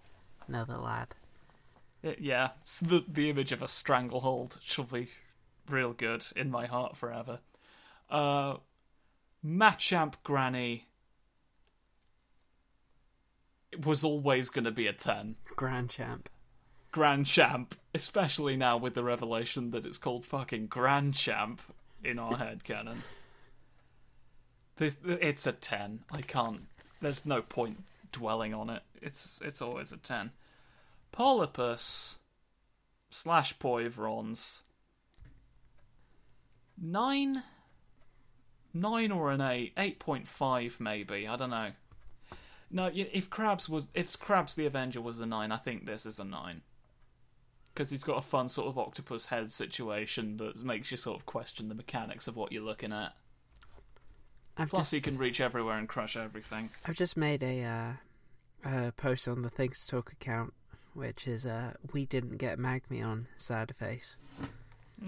another 0.47 0.77
lad. 0.77 1.15
Yeah, 2.03 2.49
the 2.81 3.03
the 3.07 3.29
image 3.29 3.51
of 3.51 3.61
a 3.61 3.67
stranglehold 3.67 4.59
shall 4.61 4.83
be 4.85 5.09
real 5.69 5.93
good 5.93 6.25
in 6.35 6.51
my 6.51 6.65
heart 6.65 6.97
forever. 6.97 7.39
Uh, 8.09 8.57
Machamp 9.45 10.15
Granny 10.23 10.87
was 13.83 14.03
always 14.03 14.49
going 14.49 14.65
to 14.65 14.71
be 14.71 14.87
a 14.87 14.93
ten. 14.93 15.35
Grand 15.55 15.89
champ. 15.89 16.29
Grand 16.93 17.25
Champ, 17.25 17.73
especially 17.95 18.55
now 18.55 18.77
with 18.77 18.93
the 18.93 19.03
revelation 19.03 19.71
that 19.71 19.83
it's 19.83 19.97
called 19.97 20.25
fucking 20.25 20.67
Grand 20.67 21.15
Champ 21.15 21.59
in 22.03 22.19
our 22.19 22.37
head 22.37 22.63
canon. 22.63 23.01
This 24.77 24.97
it's 25.03 25.47
a 25.47 25.53
ten. 25.53 26.03
I 26.11 26.21
can't. 26.21 26.67
There's 27.01 27.25
no 27.25 27.41
point 27.41 27.83
dwelling 28.11 28.53
on 28.53 28.69
it. 28.69 28.83
It's 29.01 29.41
it's 29.43 29.59
always 29.59 29.91
a 29.91 29.97
ten. 29.97 30.31
Polypus 31.13 32.17
slash 33.09 33.57
Poivrons. 33.59 34.63
Nine. 36.81 37.43
Nine 38.73 39.11
or 39.11 39.31
an 39.31 39.39
eight. 39.39 39.73
Eight 39.77 39.99
point 39.99 40.27
five 40.27 40.77
maybe. 40.79 41.27
I 41.27 41.35
don't 41.37 41.51
know. 41.51 41.71
No, 42.69 42.89
if 42.93 43.29
Krabs 43.29 43.69
was 43.69 43.89
if 43.93 44.19
Krabs 44.19 44.55
the 44.55 44.65
Avenger 44.65 44.99
was 44.99 45.19
a 45.19 45.25
nine, 45.25 45.51
I 45.51 45.57
think 45.57 45.85
this 45.85 46.05
is 46.05 46.19
a 46.19 46.23
nine 46.23 46.61
because 47.73 47.89
he's 47.89 48.03
got 48.03 48.17
a 48.17 48.21
fun 48.21 48.49
sort 48.49 48.67
of 48.67 48.77
octopus 48.77 49.27
head 49.27 49.51
situation 49.51 50.37
that 50.37 50.63
makes 50.63 50.91
you 50.91 50.97
sort 50.97 51.19
of 51.19 51.25
question 51.25 51.69
the 51.69 51.75
mechanics 51.75 52.27
of 52.27 52.35
what 52.35 52.51
you're 52.51 52.63
looking 52.63 52.91
at. 52.91 53.13
I've 54.55 54.69
Plus, 54.69 54.83
just, 54.83 54.91
he 54.93 55.01
can 55.01 55.17
reach 55.17 55.41
everywhere 55.41 55.77
and 55.77 55.87
crush 55.87 56.15
everything. 56.15 56.69
I've 56.85 56.95
just 56.95 57.17
made 57.17 57.41
a 57.41 57.63
uh, 57.63 57.93
a 58.69 58.91
post 58.91 59.27
on 59.27 59.41
the 59.41 59.49
Things 59.49 59.79
to 59.79 59.87
Talk 59.87 60.11
account, 60.11 60.53
which 60.93 61.27
is 61.27 61.45
uh, 61.45 61.73
we 61.91 62.05
didn't 62.05 62.37
get 62.37 62.57
Magmion 62.59 63.25
sad 63.37 63.75
face. 63.77 64.15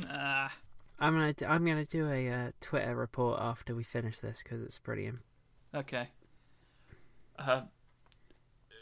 Ah, 0.09 0.51
I'm 0.99 1.13
gonna 1.13 1.33
do, 1.33 1.45
I'm 1.45 1.65
gonna 1.65 1.85
do 1.85 2.09
a 2.09 2.29
uh, 2.29 2.51
Twitter 2.61 2.95
report 2.95 3.39
after 3.41 3.75
we 3.75 3.83
finish 3.83 4.19
this 4.19 4.41
because 4.43 4.61
it's 4.61 4.79
pretty. 4.79 5.07
Im- 5.07 5.21
okay. 5.73 6.09
Uh, 7.37 7.61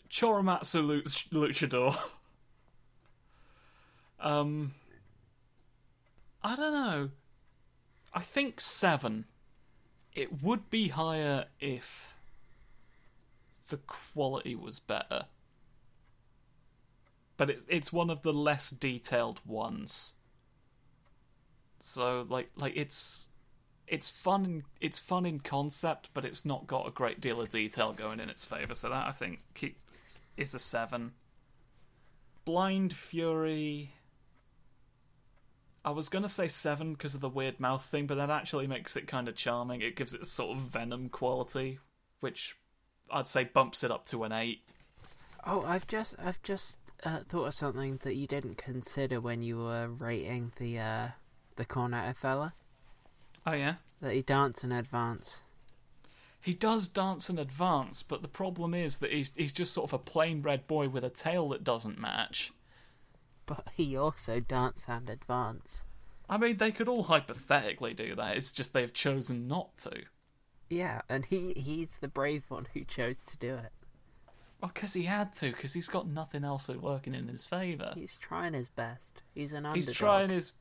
Choromatsu 0.10 1.04
Luch- 1.04 1.30
Luchador. 1.30 1.98
um, 4.20 4.74
I 6.44 6.56
don't 6.56 6.74
know. 6.74 7.10
I 8.14 8.22
think 8.22 8.62
seven. 8.62 9.26
It 10.14 10.44
would 10.44 10.70
be 10.70 10.90
higher 10.90 11.46
if 11.60 12.14
the 13.70 13.78
quality 13.78 14.54
was 14.54 14.78
better. 14.80 15.26
But 17.44 17.50
it's 17.50 17.66
it's 17.68 17.92
one 17.92 18.10
of 18.10 18.22
the 18.22 18.32
less 18.32 18.70
detailed 18.70 19.42
ones. 19.46 20.14
So 21.82 22.26
like 22.30 22.50
like 22.56 22.72
it's 22.78 23.28
it's 23.86 24.10
fun 24.10 24.46
in, 24.46 24.64
it's 24.80 24.98
fun 24.98 25.26
in 25.26 25.42
concept, 25.42 26.10
but 26.14 26.24
it's 26.24 26.46
not 26.46 26.68
got 26.68 26.88
a 26.88 26.92
great 26.92 27.20
deal 27.20 27.42
of 27.42 27.50
detail 27.50 27.92
going 27.92 28.22
in 28.22 28.30
its 28.30 28.46
favor. 28.46 28.74
So 28.74 28.88
that 28.88 29.08
I 29.08 29.12
think 29.12 29.42
keep, 29.56 29.78
is 30.38 30.54
a 30.54 30.60
seven. 30.60 31.16
Blind 32.46 32.94
Fury. 32.94 33.92
I 35.84 35.92
was 35.92 36.08
gonna 36.08 36.30
say 36.30 36.48
seven 36.48 36.94
because 36.94 37.14
of 37.14 37.20
the 37.20 37.28
weird 37.28 37.60
mouth 37.60 37.84
thing, 37.84 38.08
but 38.08 38.16
that 38.16 38.30
actually 38.30 38.68
makes 38.68 38.96
it 38.96 39.06
kind 39.06 39.28
of 39.28 39.36
charming. 39.36 39.82
It 39.82 39.98
gives 39.98 40.14
it 40.14 40.26
sort 40.28 40.56
of 40.56 40.64
venom 40.64 41.10
quality, 41.10 41.80
which 42.22 42.56
I'd 43.12 43.28
say 43.28 43.44
bumps 43.44 43.84
it 43.84 43.92
up 43.92 44.06
to 44.06 44.24
an 44.24 44.32
eight. 44.32 44.62
Oh, 45.46 45.66
I've 45.68 45.88
just 45.88 46.16
I've 46.24 46.42
just 46.42 46.78
uh, 47.06 47.20
thought 47.28 47.46
of 47.48 47.54
something 47.54 48.00
that 48.04 48.16
you 48.16 48.28
didn't 48.28 48.58
consider 48.58 49.20
when 49.20 49.42
you 49.42 49.58
were 49.58 49.88
rating 49.88 50.52
the 50.58 50.80
uh, 50.80 51.08
the 51.56 51.66
cornetto 51.66 52.16
fella. 52.16 52.54
Oh 53.46 53.54
yeah, 53.54 53.76
That 54.02 54.14
he 54.14 54.22
danced 54.22 54.64
in 54.64 54.72
advance. 54.72 55.42
he 56.42 56.54
does 56.54 56.88
dance 56.88 57.30
in 57.30 57.38
advance, 57.40 58.04
but 58.04 58.22
the 58.22 58.28
problem 58.28 58.74
is 58.74 58.98
that 59.00 59.12
he's 59.12 59.34
he's 59.36 59.54
just 59.54 59.74
sort 59.74 59.90
of 59.90 59.94
a 59.94 60.00
plain 60.04 60.42
red 60.42 60.68
boy 60.68 60.88
with 60.90 61.04
a 61.04 61.10
tail 61.10 61.50
that 61.50 61.64
doesn't 61.64 62.00
match. 62.00 62.52
But 63.46 63.68
he 63.76 63.98
also 63.98 64.40
danced 64.40 64.88
and 64.88 65.10
advance. 65.10 65.84
I 66.30 66.38
mean, 66.38 66.56
they 66.58 66.72
could 66.72 66.88
all 66.88 67.04
hypothetically 67.04 67.94
do 67.94 68.16
that. 68.16 68.38
It's 68.38 68.54
just 68.54 68.72
they've 68.74 68.94
chosen 68.94 69.48
not 69.48 69.78
to. 69.80 70.04
Yeah, 70.70 71.02
and 71.10 71.26
he 71.26 71.52
he's 71.58 71.98
the 71.98 72.08
brave 72.08 72.46
one 72.48 72.68
who 72.74 72.86
chose 72.86 73.18
to 73.28 73.38
do 73.38 73.56
it. 73.56 73.72
Well, 74.64 74.72
because 74.74 74.94
he 74.94 75.04
had 75.04 75.34
to, 75.34 75.52
because 75.52 75.74
he's 75.74 75.90
got 75.90 76.08
nothing 76.08 76.46
else 76.46 76.70
working 76.70 77.14
in 77.14 77.28
his 77.28 77.46
favour. 77.46 77.92
He's 77.96 78.18
trying 78.18 78.54
his 78.54 78.70
best. 78.70 79.22
He's 79.36 79.52
an 79.52 79.66
underdog. 79.66 79.76
He's 79.76 79.94
trying 79.94 80.30
his. 80.30 80.54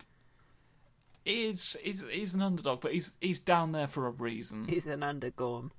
He's, 1.24 1.76
he's 1.80 2.04
he's 2.10 2.34
an 2.34 2.42
underdog, 2.42 2.80
but 2.80 2.92
he's 2.92 3.14
he's 3.20 3.38
down 3.38 3.70
there 3.70 3.86
for 3.86 4.08
a 4.08 4.10
reason. 4.10 4.66
He's 4.66 4.88
an 4.88 5.02
undergorm. 5.02 5.70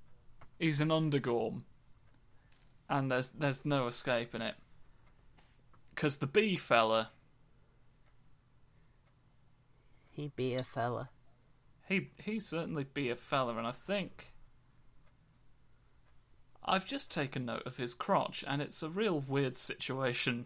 He's 0.57 0.79
an 0.79 0.87
undergorm, 0.87 1.63
and 2.87 3.11
there's 3.11 3.31
there's 3.31 3.65
no 3.65 3.87
escaping 3.87 4.41
it. 4.41 4.55
Because 5.93 6.19
the 6.19 6.27
bee 6.27 6.55
fella, 6.55 7.09
He 10.11 10.31
be 10.33 10.55
a 10.55 10.63
fella. 10.63 11.09
he 11.89 12.11
he 12.23 12.39
certainly 12.39 12.85
be 12.85 13.09
a 13.09 13.17
fella, 13.17 13.57
and 13.57 13.67
I 13.67 13.73
think 13.73 14.32
I've 16.65 16.85
just 16.85 17.11
taken 17.11 17.45
note 17.45 17.63
of 17.65 17.77
his 17.77 17.93
crotch, 17.93 18.43
and 18.47 18.61
it's 18.61 18.81
a 18.81 18.89
real 18.89 19.19
weird 19.19 19.57
situation. 19.57 20.45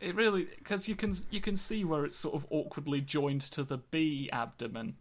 It 0.00 0.14
really 0.14 0.48
because 0.58 0.88
you 0.88 0.94
can 0.94 1.14
you 1.30 1.40
can 1.40 1.56
see 1.56 1.84
where 1.84 2.04
it's 2.04 2.16
sort 2.16 2.34
of 2.34 2.46
awkwardly 2.50 3.00
joined 3.00 3.42
to 3.42 3.62
the 3.64 3.78
bee 3.78 4.28
abdomen, 4.32 4.96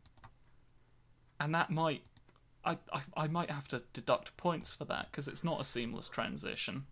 and 1.40 1.54
that 1.54 1.70
might 1.70 2.04
I 2.64 2.78
I, 2.92 3.02
I 3.18 3.28
might 3.28 3.50
have 3.50 3.68
to 3.70 3.84
deduct 3.92 4.38
points 4.38 4.74
for 4.74 4.86
that 4.86 5.12
because 5.12 5.28
it's 5.28 5.44
not 5.44 5.60
a 5.60 5.66
seamless 5.66 6.08
transition. 6.08 6.86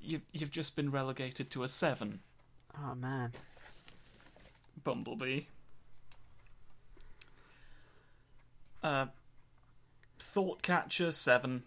You've 0.00 0.22
you've 0.32 0.50
just 0.50 0.74
been 0.74 0.90
relegated 0.90 1.50
to 1.52 1.62
a 1.62 1.68
seven. 1.68 2.20
Oh 2.76 2.94
man. 2.94 3.32
Bumblebee. 4.82 5.42
Uh, 8.82 9.06
Thought 10.20 10.62
Catcher 10.62 11.12
seven. 11.12 11.64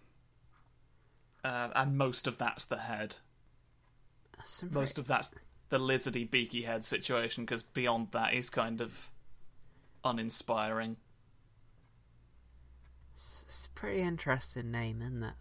Uh, 1.44 1.68
and 1.74 1.98
most 1.98 2.26
of 2.26 2.38
that's 2.38 2.64
the 2.64 2.78
head. 2.78 3.16
That's 4.36 4.62
Most 4.70 4.98
of 4.98 5.06
that's 5.06 5.34
the 5.68 5.78
lizardy 5.78 6.30
beaky 6.30 6.62
head 6.62 6.84
situation 6.84 7.44
because 7.44 7.62
beyond 7.62 8.08
that 8.12 8.32
is 8.32 8.48
kind 8.48 8.80
of 8.80 9.10
uninspiring. 10.04 10.96
It's, 13.12 13.44
it's 13.46 13.66
a 13.66 13.70
pretty 13.70 14.00
interesting 14.00 14.70
name, 14.70 15.02
isn't 15.02 15.22
it? 15.22 15.34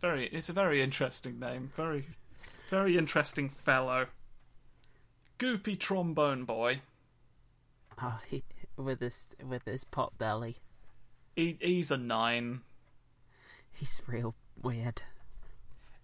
Very, 0.00 0.26
it's 0.26 0.48
a 0.48 0.54
very 0.54 0.82
interesting 0.82 1.38
name. 1.38 1.70
Very, 1.74 2.06
very 2.70 2.96
interesting 2.96 3.48
fellow. 3.48 4.06
Goopy 5.38 5.78
trombone 5.78 6.44
boy. 6.44 6.80
Oh, 8.02 8.20
he 8.26 8.42
with 8.76 9.00
his 9.00 9.28
with 9.42 9.64
his 9.64 9.84
pot 9.84 10.16
belly. 10.18 10.56
He, 11.40 11.56
he's 11.58 11.90
a 11.90 11.96
nine. 11.96 12.60
He's 13.72 14.02
real 14.06 14.34
weird. 14.60 15.00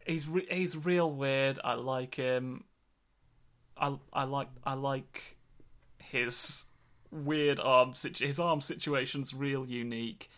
He's 0.07 0.27
re- 0.27 0.47
he's 0.51 0.83
real 0.83 1.11
weird. 1.11 1.59
I 1.63 1.75
like 1.75 2.15
him. 2.15 2.65
I 3.77 3.99
I 4.15 4.25
like 4.25 4.49
I 4.65 4.73
like 4.73 5.37
his 5.99 6.65
weird 7.11 7.61
arm 7.61 7.95
situ- 7.95 8.25
his 8.27 8.39
arm 8.39 8.63
situation's 8.63 9.35
real 9.35 9.67
unique. 9.67 10.31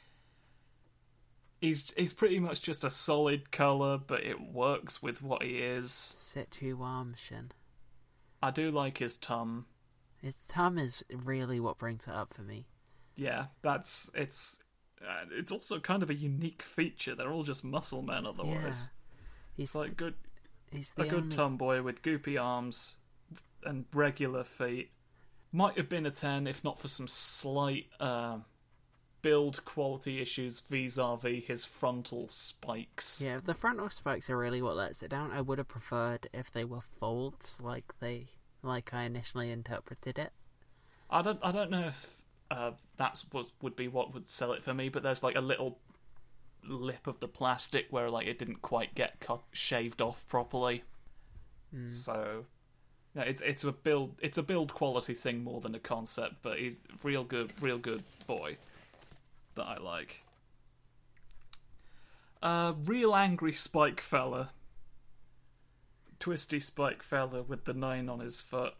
He's 1.61 1.93
he's 1.97 2.13
pretty 2.13 2.41
much 2.41 2.61
just 2.61 2.83
a 2.83 2.91
solid 2.91 3.53
color, 3.53 3.99
but 3.99 4.25
it 4.25 4.53
works 4.53 5.01
with 5.01 5.23
what 5.23 5.45
he 5.45 5.59
is. 5.59 5.93
Situation. 5.93 7.53
I 8.43 8.51
do 8.51 8.73
like 8.73 8.99
his 8.99 9.17
tum. 9.17 9.67
His 10.21 10.39
tum 10.49 10.77
is 10.77 11.05
really 11.09 11.61
what 11.61 11.79
brings 11.79 12.09
it 12.09 12.15
up 12.15 12.35
for 12.35 12.43
me. 12.43 12.67
Yeah, 13.15 13.47
that's 13.63 14.11
it's 14.13 14.59
it's 15.33 15.53
also 15.53 15.81
kind 15.81 16.03
of 16.03 16.11
a 16.11 16.15
unique 16.15 16.63
feature. 16.63 17.15
They're 17.15 17.31
all 17.31 17.45
just 17.45 17.65
muscle 17.65 18.03
men 18.03 18.27
otherwise. 18.27 18.89
He's 19.57 19.69
It's 19.69 19.75
like 19.75 19.97
good 19.97 20.15
he's 20.71 20.93
a 20.97 21.05
good 21.05 21.15
only, 21.15 21.37
tomboy 21.37 21.83
with 21.83 22.03
goopy 22.03 22.41
arms 22.41 22.97
and 23.65 23.87
regular 23.93 24.45
feet. 24.45 24.91
Might 25.51 25.77
have 25.77 25.89
been 25.89 26.07
a 26.07 26.11
10 26.11 26.47
if 26.47 26.63
not 26.63 26.79
for 26.79 26.89
some 26.89 27.09
slight 27.09 27.87
uh, 27.99 28.39
build 29.23 29.65
quality 29.65 30.21
issues 30.21 30.61
vis-a-vis 30.61 31.45
his 31.47 31.65
frontal 31.65 32.29
spikes. 32.29 33.21
Yeah, 33.21 33.39
the 33.45 33.55
frontal 33.55 33.91
spikes 33.91 34.29
are 34.31 34.37
really 34.37 34.63
what 34.63 34.77
lets 34.77 35.03
it 35.03 35.09
down. 35.09 35.33
I 35.33 35.41
would 35.41 35.59
have 35.59 35.69
preferred 35.69 36.29
if 36.33 36.51
they 36.53 36.65
were 36.65 36.81
folds, 36.81 37.61
like 37.61 37.93
they 38.01 38.27
like 38.63 38.93
I 38.93 39.05
initially 39.05 39.51
interpreted 39.51 40.19
it. 40.19 40.33
I 41.11 41.23
don't 41.23 41.39
I 41.43 41.53
don't 41.53 41.71
know 41.71 41.89
if 41.89 42.18
uh, 42.51 42.73
that's 42.97 43.31
was 43.33 43.53
would 43.63 43.77
be 43.77 43.89
what 43.89 44.15
would 44.15 44.29
sell 44.29 44.53
it 44.53 44.63
for 44.63 44.75
me, 44.75 44.89
but 44.89 45.03
there's 45.03 45.23
like 45.23 45.37
a 45.37 45.41
little 45.41 45.79
lip 46.65 47.07
of 47.07 47.21
the 47.21 47.29
plastic 47.29 47.87
where 47.91 48.11
like 48.11 48.27
it 48.27 48.39
didn't 48.39 48.63
quite 48.63 48.95
get 48.95 49.21
cut 49.21 49.43
shaved 49.53 50.03
off 50.03 50.27
properly. 50.29 50.85
So 51.89 52.45
yeah, 53.15 53.23
it's 53.23 53.41
it's 53.43 53.65
a 53.65 53.73
build 53.73 54.17
it's 54.21 54.39
a 54.39 54.43
build 54.43 54.75
quality 54.75 55.15
thing 55.15 55.45
more 55.45 55.61
than 55.61 55.75
a 55.75 55.79
concept, 55.79 56.37
but 56.43 56.59
he's 56.59 56.81
real 57.03 57.25
good 57.25 57.53
real 57.61 57.79
good 57.79 58.03
boy 58.27 58.57
that 59.55 59.65
I 59.65 59.79
like. 59.79 60.23
Uh 62.43 62.75
real 62.85 63.15
angry 63.15 63.53
spike 63.53 64.01
fella. 64.01 64.51
Twisty 66.19 66.59
spike 66.61 67.03
fella 67.03 67.43
with 67.43 67.65
the 67.65 67.75
nine 67.75 68.09
on 68.09 68.21
his 68.21 68.41
foot. 68.41 68.75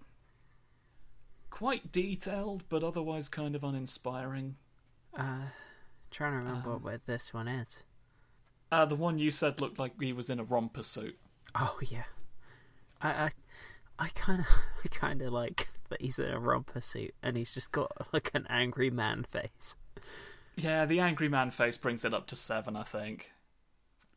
Quite 1.51 1.91
detailed, 1.93 2.65
but 2.69 2.85
otherwise 2.85 3.29
kind 3.29 3.55
of 3.57 3.65
uninspiring. 3.65 4.57
Uh, 5.17 5.47
trying 6.11 6.33
to 6.33 6.39
remember 6.39 6.73
Um, 6.75 6.83
what 6.83 7.07
this 7.07 7.33
one 7.35 7.49
is. 7.49 7.83
Uh, 8.71 8.85
the 8.85 8.95
one 8.95 9.19
you 9.19 9.31
said 9.31 9.61
looked 9.61 9.79
like 9.79 10.01
he 10.01 10.13
was 10.13 10.29
in 10.31 10.39
a 10.39 10.45
romper 10.45 10.83
suit. 10.83 11.19
Oh 11.55 11.79
yeah, 11.83 12.05
I 13.01 13.09
I, 13.25 13.31
I 13.99 14.09
kind 14.11 14.41
of 14.41 14.47
I 14.85 14.89
kind 14.89 15.23
of 15.23 15.33
like 15.33 15.69
that 15.89 16.03
he's 16.03 16.19
in 16.19 16.35
a 16.35 16.39
romper 16.39 16.83
suit 16.83 17.15
and 17.23 17.37
he's 17.37 17.53
just 17.55 17.73
got 17.73 17.91
like 18.13 18.31
an 18.35 18.47
angry 18.51 18.91
man 18.91 19.25
face. 19.25 19.75
Yeah, 20.55 20.85
the 20.85 21.01
angry 21.01 21.29
man 21.29 21.51
face 21.51 21.79
brings 21.79 22.05
it 22.05 22.13
up 22.13 22.27
to 22.27 22.37
seven, 22.37 22.77
I 22.77 22.83
think. 22.83 23.33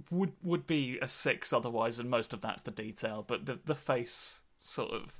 Would 0.10 0.34
would 0.44 0.68
be 0.68 1.00
a 1.02 1.08
six 1.08 1.54
otherwise, 1.54 1.98
and 1.98 2.10
most 2.10 2.34
of 2.34 2.42
that's 2.42 2.64
the 2.64 2.72
detail. 2.72 3.24
But 3.26 3.46
the 3.46 3.60
the 3.64 3.76
face 3.76 4.42
sort 4.60 4.92
of 4.92 5.14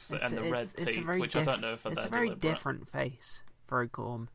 s- 0.00 0.12
It's- 0.12 0.32
and 0.32 0.38
the 0.38 0.50
red 0.50 0.62
it's- 0.68 0.72
it's 0.74 0.82
a 0.82 0.86
teeth, 0.94 1.04
very 1.04 1.20
which 1.20 1.36
I 1.36 1.44
don't 1.44 1.60
know 1.60 1.74
if 1.74 1.84
It's 1.86 2.04
a 2.04 2.08
very 2.08 2.28
deliberate. 2.28 2.40
different 2.40 2.88
face 2.90 3.42
for 3.66 3.80
a 3.82 3.86
gorm. 3.86 4.28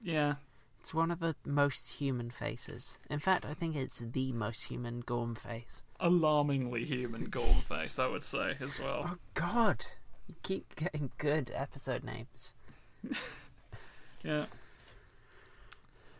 Yeah, 0.00 0.36
It's 0.80 0.94
one 0.94 1.10
of 1.10 1.18
the 1.18 1.34
most 1.44 1.88
human 1.88 2.30
faces. 2.30 2.98
In 3.10 3.18
fact, 3.18 3.44
I 3.44 3.54
think 3.54 3.74
it's 3.74 3.98
the 3.98 4.32
most 4.32 4.64
human 4.64 5.00
gorm 5.00 5.34
face. 5.34 5.82
alarmingly 5.98 6.84
human 6.84 7.24
gorm 7.24 7.54
face, 7.54 7.98
I 7.98 8.06
would 8.06 8.22
say 8.22 8.56
as 8.60 8.78
well. 8.78 9.04
Oh 9.14 9.18
God, 9.34 9.86
you 10.28 10.36
keep 10.42 10.76
getting 10.76 11.10
good 11.18 11.50
episode 11.54 12.04
names. 12.04 12.52
Yeah. 14.22 14.46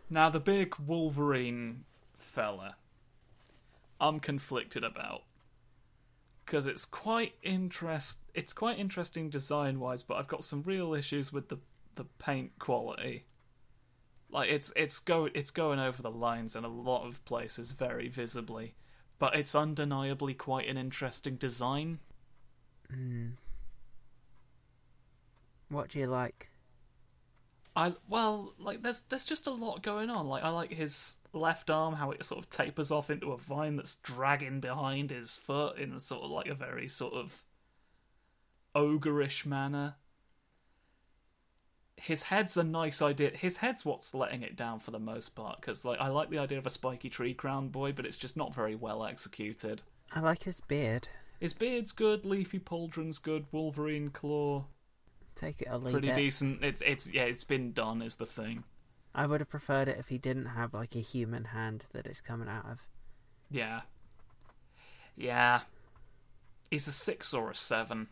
Now 0.09 0.31
the 0.31 0.38
big 0.40 0.76
Wolverine 0.79 1.85
fella, 2.18 2.76
I'm 4.00 4.20
conflicted 4.20 4.85
about 4.85 5.22
because 6.46 6.66
it's 6.66 6.85
quite 6.85 7.35
interest. 7.42 8.20
It's 8.32 8.52
quite 8.52 8.78
interesting 8.78 9.28
design 9.28 9.80
wise, 9.80 10.04
but 10.04 10.14
I've 10.14 10.28
got 10.28 10.44
some 10.44 10.62
real 10.62 10.94
issues 10.94 11.32
with 11.32 11.48
the 11.48 11.59
the 11.96 12.04
paint 12.04 12.52
quality. 12.59 13.24
Like 14.30 14.48
it's 14.48 14.72
it's 14.76 14.98
go 15.00 15.28
it's 15.35 15.50
going 15.50 15.80
over 15.80 16.00
the 16.00 16.11
lines 16.11 16.54
in 16.54 16.64
a 16.64 16.68
lot 16.68 17.06
of 17.06 17.24
places 17.24 17.72
very 17.72 18.09
visibly, 18.09 18.74
but 19.18 19.35
it's 19.35 19.54
undeniably 19.54 20.35
quite 20.35 20.68
an 20.68 20.76
interesting 20.76 21.35
design. 21.35 21.98
Hmm. 22.88 23.30
What 25.68 25.90
do 25.90 25.98
you 25.98 26.06
like? 26.06 26.48
I 27.76 27.92
well, 28.08 28.54
like 28.58 28.82
there's 28.82 29.02
there's 29.02 29.26
just 29.26 29.46
a 29.46 29.52
lot 29.52 29.82
going 29.82 30.08
on. 30.08 30.26
Like 30.26 30.42
I 30.42 30.48
like 30.48 30.72
his 30.72 31.16
left 31.34 31.68
arm, 31.68 31.94
how 31.94 32.10
it 32.10 32.24
sort 32.24 32.42
of 32.42 32.48
tapers 32.48 32.90
off 32.90 33.10
into 33.10 33.32
a 33.32 33.36
vine 33.36 33.76
that's 33.76 33.96
dragging 33.96 34.60
behind 34.60 35.10
his 35.10 35.36
foot 35.36 35.78
in 35.78 35.92
a 35.92 36.00
sort 36.00 36.24
of 36.24 36.30
like 36.30 36.48
a 36.48 36.54
very 36.54 36.88
sort 36.88 37.12
of 37.12 37.44
ogreish 38.74 39.44
manner. 39.44 39.96
His 41.98 42.24
head's 42.24 42.56
a 42.56 42.64
nice 42.64 43.02
idea. 43.02 43.30
His 43.34 43.58
head's 43.58 43.84
what's 43.84 44.14
letting 44.14 44.42
it 44.42 44.56
down 44.56 44.80
for 44.80 44.90
the 44.90 44.98
most 44.98 45.34
part, 45.34 45.60
because 45.60 45.84
like 45.84 46.00
I 46.00 46.08
like 46.08 46.30
the 46.30 46.38
idea 46.38 46.58
of 46.58 46.66
a 46.66 46.70
spiky 46.70 47.10
tree 47.10 47.34
crown 47.34 47.68
boy, 47.68 47.92
but 47.92 48.06
it's 48.06 48.16
just 48.16 48.38
not 48.38 48.54
very 48.54 48.74
well 48.74 49.04
executed. 49.04 49.82
I 50.14 50.20
like 50.20 50.44
his 50.44 50.62
beard. 50.62 51.08
His 51.40 51.52
beard's 51.52 51.92
good, 51.92 52.24
leafy 52.24 52.58
pauldron's 52.58 53.18
good, 53.18 53.44
Wolverine 53.52 54.08
claw 54.08 54.64
Take 55.37 55.62
it 55.62 55.68
or 55.70 55.79
leave 55.79 55.92
pretty 55.92 56.09
it. 56.11 56.16
decent. 56.16 56.64
It's 56.64 56.83
it's 56.85 57.09
yeah, 57.12 57.25
it's 57.25 57.44
been 57.44 57.72
done 57.72 58.03
is 58.03 58.16
the 58.16 58.27
thing. 58.27 58.64
I 59.14 59.27
would 59.27 59.40
have 59.40 59.49
preferred 59.51 59.88
it 59.88 59.99
if 59.99 60.09
he 60.09 60.18
didn't 60.18 60.46
have 60.46 60.75
like 60.75 60.94
a 60.96 61.01
human 61.01 61.44
hand 61.44 61.85
that 61.92 62.07
it's 62.07 62.20
coming 62.20 62.49
out 62.49 62.66
of. 62.66 62.83
Yeah. 63.51 63.83
Yeah. 65.16 65.61
He's 66.70 66.88
a 66.88 66.92
six 66.92 67.33
or 67.33 67.51
a 67.51 67.55
seven. 67.55 68.09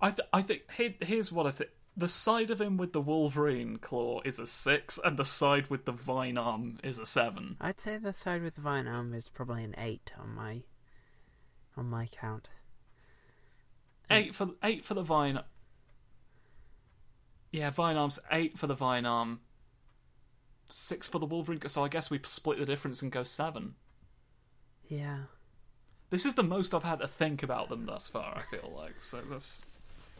I 0.00 0.10
th- 0.10 0.28
I 0.32 0.42
think 0.42 0.70
here, 0.72 0.94
here's 1.00 1.32
what 1.32 1.46
I 1.46 1.50
think. 1.50 1.70
The 1.96 2.08
side 2.08 2.50
of 2.50 2.60
him 2.60 2.76
with 2.76 2.92
the 2.92 3.00
Wolverine 3.00 3.76
claw 3.76 4.20
is 4.24 4.40
a 4.40 4.46
six, 4.48 4.98
and 5.04 5.16
the 5.16 5.24
side 5.24 5.68
with 5.68 5.84
the 5.84 5.92
vine 5.92 6.36
arm 6.36 6.78
is 6.82 6.98
a 6.98 7.06
seven. 7.06 7.56
I'd 7.60 7.80
say 7.80 7.98
the 7.98 8.12
side 8.12 8.42
with 8.42 8.56
the 8.56 8.62
vine 8.62 8.88
arm 8.88 9.14
is 9.14 9.28
probably 9.28 9.62
an 9.62 9.76
eight 9.78 10.10
on 10.18 10.34
my 10.34 10.62
on 11.76 11.86
my 11.86 12.06
count. 12.06 12.48
Eight 14.10 14.34
for 14.34 14.50
eight 14.62 14.84
for 14.84 14.94
the 14.94 15.02
vine. 15.02 15.40
Yeah, 17.54 17.70
vine 17.70 17.96
arm's 17.96 18.18
eight 18.32 18.58
for 18.58 18.66
the 18.66 18.74
vine 18.74 19.06
arm. 19.06 19.38
Six 20.68 21.06
for 21.06 21.20
the 21.20 21.26
Wolverine. 21.26 21.60
So 21.68 21.84
I 21.84 21.88
guess 21.88 22.10
we 22.10 22.18
split 22.24 22.58
the 22.58 22.66
difference 22.66 23.00
and 23.00 23.12
go 23.12 23.22
seven. 23.22 23.76
Yeah. 24.88 25.18
This 26.10 26.26
is 26.26 26.34
the 26.34 26.42
most 26.42 26.74
I've 26.74 26.82
had 26.82 26.98
to 26.98 27.06
think 27.06 27.44
about 27.44 27.68
them 27.68 27.86
thus 27.86 28.08
far. 28.08 28.36
I 28.36 28.42
feel 28.42 28.72
like 28.76 29.00
so. 29.00 29.20
That's 29.30 29.66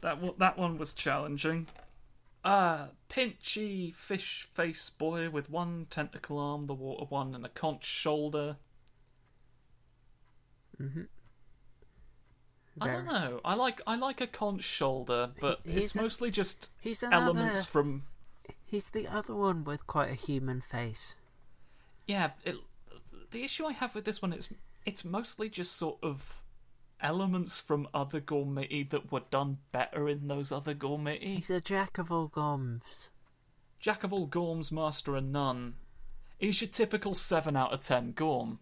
that. 0.01 0.21
one- 0.21 0.35
That 0.39 0.57
one 0.57 0.79
was 0.79 0.95
challenging. 0.95 1.67
Uh, 2.45 2.91
pinchy 3.11 3.93
fish 3.93 4.47
face 4.55 4.89
boy 4.91 5.29
with 5.29 5.51
one 5.51 5.89
tentacle 5.91 6.39
arm, 6.39 6.67
the 6.67 6.75
water 6.75 7.07
one, 7.07 7.35
and 7.35 7.45
a 7.45 7.49
conch 7.49 7.85
shoulder. 7.85 8.59
Mhm. 10.81 11.09
I 12.81 12.87
don't 12.89 13.05
know. 13.07 13.41
I 13.45 13.55
like 13.55 13.81
I 13.87 13.97
like 13.97 14.21
a 14.21 14.27
conch 14.27 14.65
shoulder, 14.65 15.31
but 15.41 15.61
it's 15.65 15.95
a- 15.95 16.03
mostly 16.03 16.31
just 16.31 16.71
He's 16.81 17.03
another. 17.03 17.27
elements 17.27 17.67
from. 17.67 18.05
He's 18.65 18.89
the 18.91 19.07
other 19.07 19.35
one 19.35 19.65
with 19.65 19.87
quite 19.87 20.11
a 20.11 20.15
human 20.15 20.61
face. 20.61 21.15
Yeah, 22.07 22.31
it, 22.45 22.57
the 23.31 23.45
issue 23.45 23.65
I 23.67 23.73
have 23.73 23.95
with 23.95 24.05
this 24.05 24.21
one 24.21 24.33
is 24.33 24.49
it's 24.85 25.05
mostly 25.05 25.49
just 25.49 25.77
sort 25.77 25.99
of 26.03 26.43
elements 27.01 27.61
from 27.61 27.89
other 27.95 28.21
gourmet 28.21 28.83
that 28.91 29.13
were 29.13 29.23
done 29.31 29.59
better 29.73 30.09
in 30.09 30.27
those 30.29 30.51
other 30.51 30.75
gourmet. 30.75 31.19
He's 31.19 31.51
a 31.51 31.61
jack 31.61 31.99
of 31.99 32.11
all 32.11 32.29
goms. 32.29 33.09
Jack 33.81 34.03
of 34.03 34.13
all 34.15 34.27
Gorms, 34.27 34.73
master 34.73 35.15
and 35.15 35.31
none. 35.31 35.75
He's 36.39 36.61
your 36.63 36.69
typical 36.71 37.15
seven 37.15 37.55
out 37.55 37.73
of 37.73 37.81
ten 37.83 38.13
Gorm. 38.13 38.59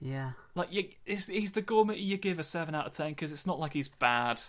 Yeah. 0.00 0.32
Like 0.54 0.72
you, 0.72 0.88
he's, 1.04 1.26
he's 1.26 1.52
the 1.52 1.62
gourmet 1.62 1.96
you 1.98 2.16
give 2.16 2.38
a 2.38 2.44
seven 2.44 2.74
out 2.74 2.86
of 2.86 2.92
ten 2.92 3.10
because 3.10 3.32
it's 3.32 3.46
not 3.46 3.58
like 3.58 3.72
he's 3.72 3.88
bad. 3.88 4.40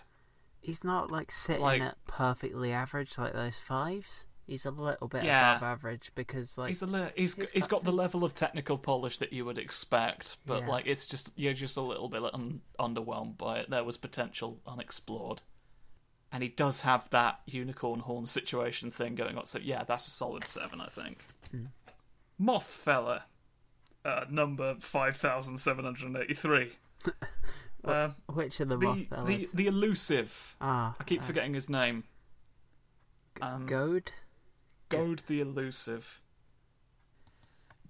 He's 0.60 0.84
not 0.84 1.10
like 1.10 1.30
sitting 1.30 1.62
Like- 1.62 1.82
at 1.82 2.04
perfectly 2.06 2.72
average 2.72 3.16
like 3.18 3.32
those 3.32 3.58
fives. 3.58 4.24
He's 4.46 4.66
a 4.66 4.70
little 4.72 5.06
bit 5.06 5.22
Yeah. 5.24 5.56
above 5.56 5.62
average 5.78 6.10
because 6.16 6.58
like 6.58 6.68
he's 6.68 6.82
a 6.82 6.86
li- 6.86 7.10
he's 7.16 7.34
his 7.34 7.50
he's 7.52 7.68
got 7.68 7.84
the 7.84 7.92
level 7.92 8.24
of 8.24 8.34
technical 8.34 8.78
polish 8.78 9.18
that 9.18 9.32
you 9.32 9.44
would 9.44 9.58
expect, 9.58 10.38
but 10.44 10.62
Yeah. 10.62 10.68
like 10.68 10.86
it's 10.88 11.06
just 11.06 11.30
you're 11.36 11.52
just 11.54 11.76
a 11.76 11.80
little 11.80 12.08
bit 12.08 12.22
un- 12.34 12.60
underwhelmed 12.78 13.38
by 13.38 13.60
it. 13.60 13.70
There 13.70 13.84
was 13.84 13.96
potential 13.96 14.60
unexplored, 14.66 15.40
and 16.32 16.42
he 16.42 16.48
does 16.48 16.80
have 16.80 17.08
that 17.10 17.40
unicorn 17.46 18.00
horn 18.00 18.26
situation 18.26 18.90
thing 18.90 19.14
going 19.14 19.38
on. 19.38 19.46
So 19.46 19.60
yeah, 19.60 19.84
that's 19.84 20.08
a 20.08 20.10
solid 20.10 20.42
seven, 20.44 20.80
I 20.80 20.88
think. 20.88 21.22
Hmm. 21.52 21.66
Moth 22.36 22.64
fella, 22.66 23.26
uh, 24.04 24.24
number 24.30 24.76
five 24.80 25.16
thousand 25.16 25.58
seven 25.58 25.84
hundred 25.84 26.16
eighty-three. 26.16 26.72
uh, 27.84 28.10
which 28.32 28.60
of 28.60 28.68
the, 28.68 28.76
the 28.76 29.06
the 29.24 29.48
the 29.54 29.66
elusive. 29.66 30.56
ah, 30.60 30.94
I 30.98 31.04
keep 31.04 31.22
uh, 31.22 31.24
forgetting 31.26 31.54
his 31.54 31.68
name. 31.68 32.04
Um, 33.40 33.66
Goad. 33.66 34.12
Goad 34.88 35.22
the 35.28 35.40
Elusive. 35.40 36.20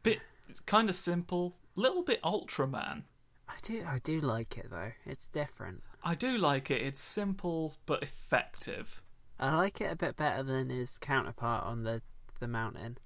Bit, 0.03 0.21
it's 0.49 0.61
kind 0.61 0.89
of 0.89 0.97
simple. 0.97 1.57
Little 1.75 2.03
bit 2.03 2.23
Ultraman. 2.23 3.05
I 3.49 3.55
do, 3.63 3.85
I 3.87 3.99
do 4.05 4.21
like 4.21 4.59
it 4.59 4.67
though. 4.71 4.93
It's 5.07 5.29
different. 5.29 5.83
I 6.05 6.15
do 6.15 6.37
like 6.37 6.71
it. 6.71 6.83
It's 6.83 7.01
simple 7.01 7.75
but 7.87 8.03
effective. 8.03 9.03
I 9.39 9.57
like 9.57 9.81
it 9.81 9.91
a 9.91 9.97
bit 9.97 10.17
better 10.17 10.43
than 10.43 10.69
his 10.69 10.99
counterpart 10.99 11.65
on 11.65 11.85
the 11.85 12.03
the 12.39 12.49
mountain. 12.49 12.99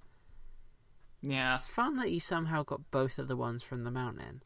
Yeah, 1.27 1.55
It's 1.55 1.67
fun 1.67 1.97
that 1.97 2.11
you 2.11 2.19
somehow 2.19 2.63
got 2.63 2.91
both 2.91 3.17
of 3.17 3.27
the 3.27 3.35
ones 3.35 3.63
from 3.63 3.83
the 3.83 3.91
mountain. 3.91 4.41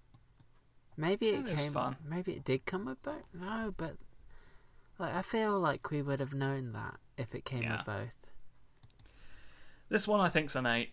Maybe 0.95 1.27
it 1.29 1.45
came. 1.45 1.71
fun. 1.73 1.97
Maybe 2.05 2.33
it 2.33 2.43
did 2.43 2.65
come 2.65 2.85
with 2.85 3.01
both. 3.03 3.23
No, 3.33 3.73
but 3.75 3.95
like 4.97 5.13
I 5.13 5.21
feel 5.21 5.59
like 5.59 5.91
we 5.91 6.01
would 6.01 6.19
have 6.19 6.33
known 6.33 6.71
that 6.73 6.95
if 7.17 7.33
it 7.35 7.45
came 7.45 7.63
Yeah. 7.63 7.77
with 7.77 7.85
both. 7.85 8.13
this 9.89 10.07
one 10.07 10.19
I 10.19 10.29
think's 10.29 10.55
an 10.55 10.65
eight. 10.65 10.91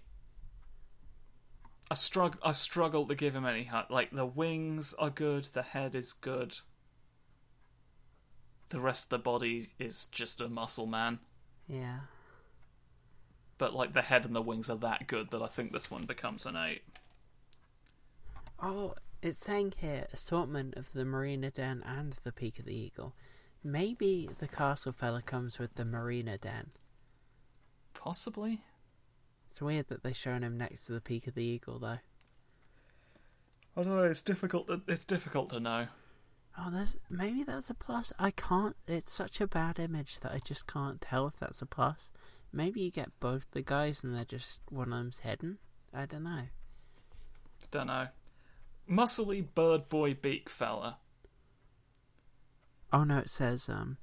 I 1.90 1.94
struggle. 1.94 2.40
I 2.42 2.52
struggle 2.52 3.06
to 3.06 3.14
give 3.14 3.34
him 3.36 3.46
any. 3.46 3.64
hi- 3.64 3.86
Like 3.90 4.10
the 4.10 4.26
wings 4.26 4.92
are 4.94 5.10
good. 5.10 5.44
The 5.44 5.62
head 5.62 5.94
is 5.94 6.12
good. 6.12 6.56
The 8.70 8.80
rest 8.80 9.04
of 9.06 9.10
the 9.10 9.18
body 9.18 9.70
is 9.78 10.06
just 10.06 10.40
a 10.40 10.48
muscle 10.48 10.86
man. 10.86 11.20
Yeah. 11.68 12.00
But 13.58 13.74
like 13.74 13.94
the 13.94 14.02
head 14.02 14.24
and 14.24 14.34
the 14.34 14.42
wings 14.42 14.68
are 14.68 14.76
that 14.76 15.06
good 15.06 15.30
that 15.30 15.42
I 15.42 15.46
think 15.46 15.72
this 15.72 15.90
one 15.90 16.02
becomes 16.02 16.44
an 16.46 16.56
eight. 16.56 16.82
Oh, 18.60 18.94
it's 19.22 19.38
saying 19.38 19.74
here 19.78 20.06
assortment 20.12 20.76
of 20.76 20.92
the 20.92 21.04
Marina 21.04 21.50
Den 21.50 21.82
and 21.84 22.14
the 22.24 22.32
Peak 22.32 22.58
of 22.58 22.66
the 22.66 22.74
Eagle. 22.74 23.14
Maybe 23.64 24.30
the 24.38 24.48
castle 24.48 24.92
fella 24.92 25.22
comes 25.22 25.58
with 25.58 25.74
the 25.74 25.84
Marina 25.84 26.38
Den. 26.38 26.70
Possibly. 27.94 28.62
It's 29.50 29.60
weird 29.60 29.88
that 29.88 30.02
they're 30.02 30.14
showing 30.14 30.42
him 30.42 30.58
next 30.58 30.86
to 30.86 30.92
the 30.92 31.00
Peak 31.00 31.26
of 31.26 31.34
the 31.34 31.42
Eagle, 31.42 31.78
though. 31.78 31.98
I 33.76 33.82
don't 33.82 33.88
know. 33.88 34.02
It's 34.02 34.22
difficult. 34.22 34.68
To, 34.68 34.80
it's 34.86 35.04
difficult 35.04 35.50
to 35.50 35.60
know. 35.60 35.86
Oh, 36.58 36.70
there's 36.70 36.96
maybe 37.10 37.42
that's 37.42 37.68
a 37.68 37.74
plus. 37.74 38.12
I 38.18 38.30
can't. 38.30 38.76
It's 38.86 39.12
such 39.12 39.40
a 39.40 39.46
bad 39.46 39.78
image 39.78 40.20
that 40.20 40.32
I 40.32 40.40
just 40.44 40.66
can't 40.66 41.00
tell 41.00 41.26
if 41.26 41.36
that's 41.36 41.60
a 41.60 41.66
plus. 41.66 42.10
Maybe 42.52 42.80
you 42.82 42.90
get 42.90 43.10
both 43.20 43.46
the 43.52 43.62
guys 43.62 44.02
and 44.02 44.14
they're 44.14 44.24
just 44.24 44.60
one 44.70 44.92
of 44.92 44.98
them's 44.98 45.20
hidden. 45.20 45.58
I 45.92 46.06
don't 46.06 46.24
know. 46.24 46.42
Don't 47.70 47.88
know. 47.88 48.08
Muscly 48.90 49.44
bird 49.54 49.88
boy 49.88 50.14
beak 50.14 50.48
fella. 50.48 50.98
Oh 52.92 53.04
no, 53.04 53.18
it 53.18 53.30
says 53.30 53.68
um 53.68 53.98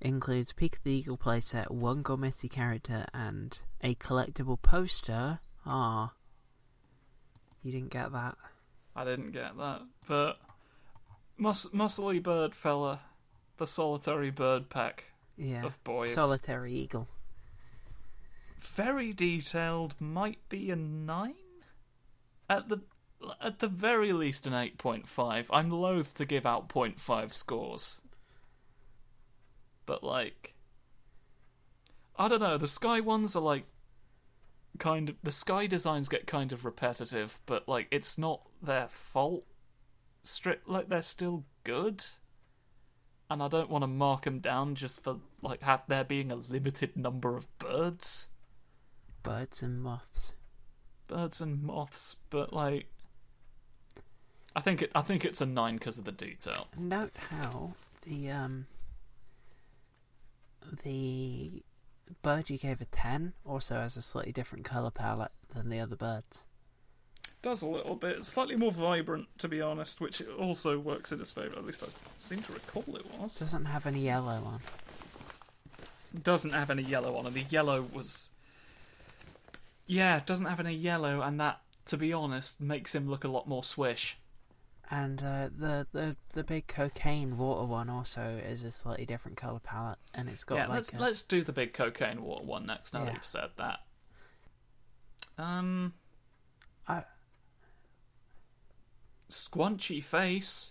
includes 0.00 0.52
Peak 0.52 0.76
of 0.76 0.82
the 0.82 0.92
Eagle 0.92 1.16
playset, 1.16 1.70
one 1.70 2.02
Gormiti 2.02 2.50
character, 2.50 3.06
and 3.14 3.58
a 3.82 3.94
collectible 3.94 4.60
poster. 4.60 5.38
Ah, 5.64 6.12
you 7.62 7.72
didn't 7.72 7.90
get 7.90 8.12
that. 8.12 8.36
I 8.94 9.04
didn't 9.04 9.30
get 9.32 9.56
that, 9.56 9.82
but 10.06 10.38
mus- 11.38 11.66
muscly 11.72 12.22
bird 12.22 12.54
fella, 12.54 13.00
the 13.58 13.66
solitary 13.66 14.30
bird 14.30 14.68
pack. 14.68 15.04
Yeah, 15.38 15.64
Of 15.64 15.82
boys. 15.84 16.14
solitary 16.14 16.72
eagle. 16.74 17.08
Very 18.56 19.12
detailed. 19.12 19.94
Might 20.00 20.38
be 20.48 20.70
a 20.70 20.76
nine. 20.76 21.34
At 22.48 22.68
the 22.68 22.82
at 23.40 23.60
the 23.60 23.68
very 23.68 24.12
least, 24.12 24.46
an 24.46 24.54
eight 24.54 24.78
point 24.78 25.08
five. 25.08 25.50
I'm 25.52 25.70
loath 25.70 26.14
to 26.14 26.24
give 26.24 26.46
out 26.46 26.68
0.5 26.68 27.32
scores, 27.32 28.00
but 29.86 30.04
like, 30.04 30.54
I 32.18 32.28
don't 32.28 32.40
know. 32.40 32.58
The 32.58 32.68
sky 32.68 33.00
ones 33.00 33.34
are 33.34 33.42
like 33.42 33.64
kind 34.78 35.08
of 35.08 35.16
the 35.22 35.32
sky 35.32 35.66
designs 35.66 36.08
get 36.08 36.26
kind 36.26 36.52
of 36.52 36.64
repetitive, 36.64 37.40
but 37.46 37.68
like 37.68 37.88
it's 37.90 38.18
not 38.18 38.42
their 38.62 38.88
fault. 38.88 39.44
Strip 40.22 40.62
like 40.66 40.88
they're 40.88 41.02
still 41.02 41.44
good, 41.64 42.04
and 43.30 43.42
I 43.42 43.48
don't 43.48 43.70
want 43.70 43.82
to 43.82 43.88
mark 43.88 44.24
them 44.24 44.40
down 44.40 44.74
just 44.74 45.02
for 45.02 45.20
like 45.40 45.62
have 45.62 45.82
there 45.88 46.04
being 46.04 46.30
a 46.30 46.36
limited 46.36 46.96
number 46.96 47.36
of 47.36 47.46
birds, 47.58 48.28
Birds 49.26 49.62
and 49.62 49.82
moths. 49.82 50.32
birds 51.08 51.40
and 51.40 51.62
moths. 51.62 52.16
But 52.30 52.52
like, 52.52 52.86
I 54.54 54.60
think 54.60 54.82
it 54.82 54.90
I 54.94 55.02
think 55.02 55.24
it's 55.24 55.40
a 55.40 55.46
nine 55.46 55.76
because 55.76 55.98
of 55.98 56.04
the 56.04 56.12
detail. 56.12 56.68
Note 56.78 57.12
how 57.30 57.74
the 58.02 58.30
um 58.30 58.66
the 60.84 61.62
bird 62.22 62.50
you 62.50 62.58
gave 62.58 62.80
a 62.80 62.84
ten 62.86 63.32
also 63.44 63.76
has 63.76 63.96
a 63.96 64.02
slightly 64.02 64.32
different 64.32 64.64
color 64.64 64.90
palette 64.90 65.32
than 65.54 65.68
the 65.70 65.80
other 65.80 65.96
birds. 65.96 66.44
does 67.42 67.62
a 67.62 67.66
little 67.66 67.94
bit. 67.96 68.24
Slightly 68.24 68.56
more 68.56 68.72
vibrant, 68.72 69.28
to 69.38 69.48
be 69.48 69.60
honest, 69.60 70.00
which 70.00 70.22
also 70.38 70.78
works 70.78 71.12
in 71.12 71.18
his 71.18 71.30
favour. 71.32 71.56
At 71.56 71.64
least 71.64 71.82
I 71.82 71.86
seem 72.18 72.42
to 72.42 72.52
recall 72.52 72.96
it 72.96 73.06
was. 73.18 73.38
Doesn't 73.38 73.66
have 73.66 73.86
any 73.86 74.00
yellow 74.00 74.42
on. 74.44 74.60
Doesn't 76.22 76.52
have 76.52 76.70
any 76.70 76.82
yellow 76.82 77.16
on, 77.16 77.26
and 77.26 77.34
the 77.34 77.44
yellow 77.50 77.82
was. 77.92 78.30
Yeah, 79.86 80.20
doesn't 80.24 80.46
have 80.46 80.60
any 80.60 80.74
yellow, 80.74 81.20
and 81.22 81.40
that, 81.40 81.60
to 81.86 81.96
be 81.96 82.12
honest, 82.12 82.60
makes 82.60 82.94
him 82.94 83.08
look 83.08 83.24
a 83.24 83.28
lot 83.28 83.48
more 83.48 83.62
swish. 83.62 84.18
And 84.88 85.20
uh, 85.20 85.48
the, 85.56 85.86
the 85.92 86.16
the 86.32 86.44
big 86.44 86.68
cocaine 86.68 87.36
water 87.36 87.64
one 87.66 87.90
also 87.90 88.40
is 88.48 88.62
a 88.62 88.70
slightly 88.70 89.04
different 89.04 89.36
color 89.36 89.58
palette, 89.58 89.98
and 90.14 90.28
it's 90.28 90.44
got 90.44 90.56
yeah, 90.56 90.66
like 90.66 90.76
let's 90.76 90.92
a, 90.92 90.98
let's 90.98 91.22
do 91.22 91.42
the 91.42 91.52
big 91.52 91.72
cocaine 91.72 92.22
water 92.22 92.44
one 92.44 92.66
next. 92.66 92.94
Now 92.94 93.04
that 93.04 93.14
you've 93.14 93.26
said 93.26 93.50
that. 93.58 93.80
Um, 95.38 95.94
I- 96.86 97.04
squunchy 99.28 100.02
face. 100.02 100.70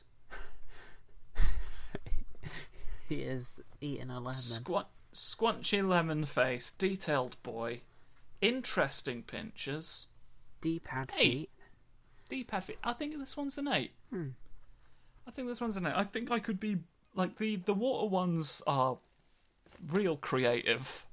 he 3.10 3.15
is 3.15 3.60
eating 3.82 4.10
a 4.10 4.19
lemon. 4.19 4.34
Squ- 4.34 4.86
squunchy 5.13 5.88
lemon 5.88 6.25
face, 6.25 6.71
detailed 6.71 7.36
boy, 7.43 7.82
interesting 8.48 9.24
pinchers, 9.24 10.08
D-pad 10.62 11.12
Hey. 11.12 11.30
feet. 11.30 11.50
D-pad 12.30 12.64
feet. 12.64 12.80
I 12.84 12.94
think 12.94 13.18
this 13.18 13.38
one's 13.38 13.58
an 13.58 13.68
eight. 13.68 13.94
Hmm. 14.10 14.30
I 15.28 15.32
think 15.32 15.48
this 15.48 15.62
one's 15.62 15.78
an 15.78 15.86
eight. 15.88 15.94
I 15.96 16.04
think 16.04 16.32
I 16.32 16.40
could 16.40 16.60
be 16.60 16.78
like 17.16 17.38
the 17.38 17.56
the 17.58 17.74
water 17.74 18.08
ones 18.08 18.62
are 18.68 18.98
real 19.88 20.18
creative, 20.18 21.06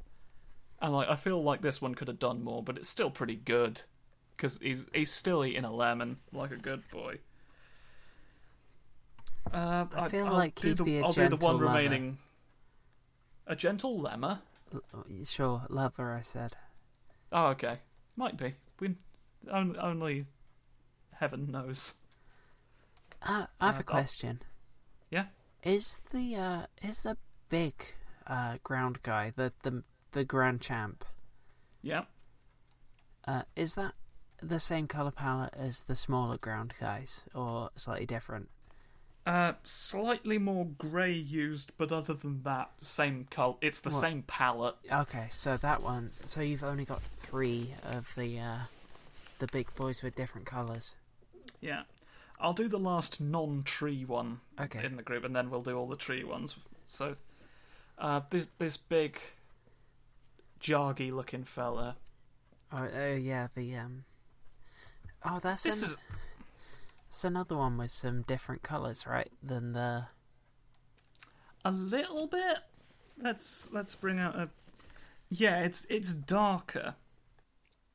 and 0.80 0.92
like 0.92 1.08
I 1.08 1.16
feel 1.16 1.42
like 1.42 1.60
this 1.62 1.80
one 1.82 1.94
could 1.94 2.08
have 2.08 2.18
done 2.18 2.42
more, 2.42 2.62
but 2.62 2.76
it's 2.78 2.88
still 2.88 3.10
pretty 3.10 3.36
good 3.36 3.82
because 4.36 4.58
he's 4.62 4.86
he's 4.94 5.10
still 5.12 5.44
eating 5.44 5.64
a 5.64 5.72
lemon 5.72 6.18
like 6.32 6.50
a 6.50 6.56
good 6.56 6.82
boy. 6.90 7.18
Uh, 9.52 9.86
I 9.94 10.08
feel 10.08 10.26
I'll 10.26 10.32
like 10.32 10.58
he'd 10.60 10.78
the, 10.78 10.84
be 10.84 10.98
a 10.98 11.04
I'll 11.04 11.12
do 11.12 11.22
the 11.22 11.28
gentle 11.30 11.46
one 11.46 11.54
lover. 11.56 11.66
remaining. 11.66 12.18
A 13.46 13.56
gentle 13.56 13.98
lemma. 14.00 14.40
L- 14.72 15.04
Sure, 15.24 15.62
lover. 15.68 16.12
I 16.12 16.20
said. 16.22 16.54
Oh, 17.32 17.46
okay. 17.48 17.78
Might 18.16 18.36
be. 18.36 18.54
We 18.78 18.94
only, 19.50 20.26
heaven 21.14 21.50
knows. 21.50 21.94
Uh, 23.22 23.46
I 23.60 23.66
have 23.66 23.76
Uh, 23.76 23.80
a 23.80 23.84
question. 23.84 24.42
Yeah. 25.10 25.26
Is 25.62 26.00
the 26.10 26.36
uh 26.36 26.66
is 26.82 27.00
the 27.02 27.16
big 27.48 27.74
uh 28.26 28.58
ground 28.64 29.02
guy 29.02 29.30
the 29.30 29.52
the 29.62 29.84
the 30.12 30.24
grand 30.24 30.60
champ 30.60 31.04
Yeah. 31.82 32.04
uh 33.26 33.42
is 33.54 33.74
that 33.74 33.94
the 34.40 34.58
same 34.58 34.88
color 34.88 35.12
palette 35.12 35.54
as 35.54 35.82
the 35.82 35.94
smaller 35.94 36.36
ground 36.38 36.74
guys 36.80 37.22
or 37.34 37.70
slightly 37.76 38.06
different? 38.06 38.48
Uh, 39.24 39.52
slightly 39.62 40.36
more 40.36 40.66
grey 40.66 41.12
used, 41.12 41.72
but 41.78 41.92
other 41.92 42.12
than 42.14 42.42
that, 42.42 42.72
same 42.80 43.24
color. 43.30 43.54
It's 43.60 43.80
the 43.80 43.90
What? 43.90 44.00
same 44.00 44.22
palette. 44.22 44.74
Okay, 44.90 45.28
so 45.30 45.56
that 45.58 45.82
one. 45.82 46.10
So 46.24 46.40
you've 46.40 46.64
only 46.64 46.84
got 46.84 47.00
three 47.02 47.74
of 47.84 48.12
the 48.16 48.40
uh 48.40 48.58
the 49.38 49.46
big 49.48 49.72
boys 49.76 50.02
with 50.02 50.16
different 50.16 50.46
colors. 50.46 50.94
Yeah. 51.60 51.82
I'll 52.40 52.52
do 52.52 52.66
the 52.66 52.78
last 52.78 53.20
non-tree 53.20 54.04
one 54.04 54.40
Okay. 54.60 54.84
in 54.84 54.96
the 54.96 55.02
group, 55.04 55.22
and 55.24 55.34
then 55.36 55.50
we'll 55.50 55.62
do 55.62 55.78
all 55.78 55.86
the 55.86 55.96
tree 55.96 56.24
ones. 56.24 56.56
So, 56.86 57.14
uh, 57.98 58.22
this 58.30 58.48
this 58.58 58.76
big, 58.76 59.20
jargy-looking 60.60 61.44
fella. 61.44 61.96
Oh, 62.72 62.88
oh 62.92 63.14
yeah, 63.14 63.48
the 63.54 63.76
um. 63.76 64.04
Oh, 65.24 65.38
that's 65.40 65.62
This 65.62 65.82
is 65.84 65.96
that's 67.12 67.24
another 67.24 67.58
one 67.58 67.76
with 67.76 67.90
some 67.90 68.22
different 68.22 68.62
colors, 68.62 69.06
right? 69.06 69.30
Than 69.42 69.74
the 69.74 70.06
a 71.62 71.70
little 71.70 72.26
bit. 72.26 72.56
Let's 73.20 73.70
let's 73.70 73.94
bring 73.94 74.18
out 74.18 74.34
a. 74.34 74.48
Yeah, 75.28 75.60
it's 75.60 75.86
it's 75.90 76.14
darker. 76.14 76.94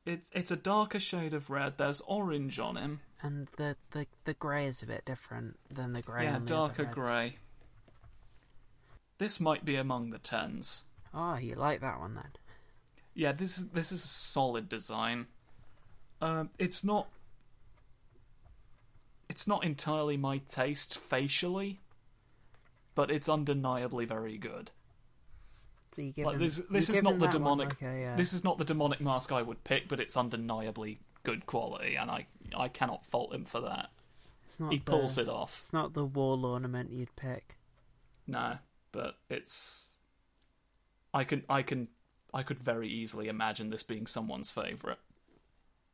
It's 0.06 0.30
it's 0.32 0.52
a 0.52 0.56
darker 0.56 1.00
shade 1.00 1.34
of 1.34 1.50
red. 1.50 1.78
There's 1.78 2.00
orange 2.02 2.60
on 2.60 2.76
him. 2.76 3.00
and 3.20 3.48
the 3.56 3.74
the 3.90 4.06
the 4.22 4.34
grey 4.34 4.66
is 4.66 4.84
a 4.84 4.86
bit 4.86 5.04
different 5.04 5.58
than 5.68 5.94
the 5.94 6.02
grey. 6.02 6.22
yeah, 6.22 6.36
on 6.36 6.44
the 6.44 6.48
darker 6.48 6.84
grey. 6.84 7.38
This 9.18 9.40
might 9.40 9.64
be 9.64 9.74
among 9.74 10.10
the 10.10 10.18
tens. 10.18 10.84
Oh, 11.12 11.34
you 11.38 11.56
like 11.56 11.80
that 11.80 11.98
one 11.98 12.14
then? 12.14 12.30
Yeah, 13.14 13.32
this 13.32 13.58
is 13.58 13.70
this 13.70 13.90
is 13.90 14.04
a 14.04 14.08
solid 14.08 14.68
design. 14.68 15.26
Um, 16.20 16.50
it's 16.56 16.84
not. 16.84 17.08
It's 19.38 19.46
not 19.46 19.62
entirely 19.62 20.16
my 20.16 20.38
taste 20.38 20.98
facially, 20.98 21.78
but 22.96 23.08
it's 23.08 23.28
undeniably 23.28 24.04
very 24.04 24.36
good. 24.36 24.72
So 25.94 26.02
you 26.02 26.10
give 26.10 26.26
Like 26.26 26.34
him- 26.34 26.40
this, 26.40 26.58
you 26.68 26.76
is 26.76 27.02
not 27.04 27.20
the 27.20 27.28
demonic. 27.28 27.80
a, 27.80 28.06
uh, 28.06 28.16
This 28.16 28.32
is 28.32 28.42
not 28.42 28.58
the 28.58 28.64
demonic 28.64 29.00
mask 29.00 29.30
I 29.30 29.42
would 29.42 29.62
pick, 29.62 29.86
but 29.86 30.00
it's 30.00 30.16
undeniably 30.16 30.98
good 31.22 31.46
quality, 31.46 31.94
and 31.94 32.10
I 32.10 32.26
I 32.52 32.66
cannot 32.66 33.06
fault 33.06 33.32
him 33.32 33.44
for 33.44 33.60
that. 33.60 33.90
it's 34.44 34.58
not 34.58 34.72
He 34.72 34.78
the, 34.78 34.84
pulls 34.90 35.16
it 35.18 35.28
off. 35.28 35.60
It's 35.60 35.72
not 35.72 35.92
the 35.94 36.04
wall 36.04 36.44
ornament 36.44 36.90
you'd 36.90 37.14
pick. 37.14 37.58
No, 38.26 38.58
but 38.90 39.18
it's. 39.30 39.90
I 41.14 41.22
can 41.22 41.44
I 41.48 41.62
can 41.62 41.86
I 42.34 42.42
could 42.42 42.58
very 42.58 42.88
easily 42.88 43.28
imagine 43.28 43.70
this 43.70 43.84
being 43.84 44.08
someone's 44.08 44.50
favourite. 44.50 44.98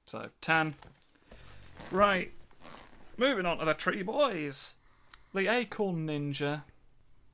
So 0.06 0.30
ten. 0.40 0.76
Right. 1.90 2.32
Moving 3.16 3.46
on 3.46 3.58
to 3.58 3.64
the 3.64 3.74
tree 3.74 4.02
boys. 4.02 4.76
The 5.32 5.48
acorn 5.48 6.06
ninja. 6.06 6.64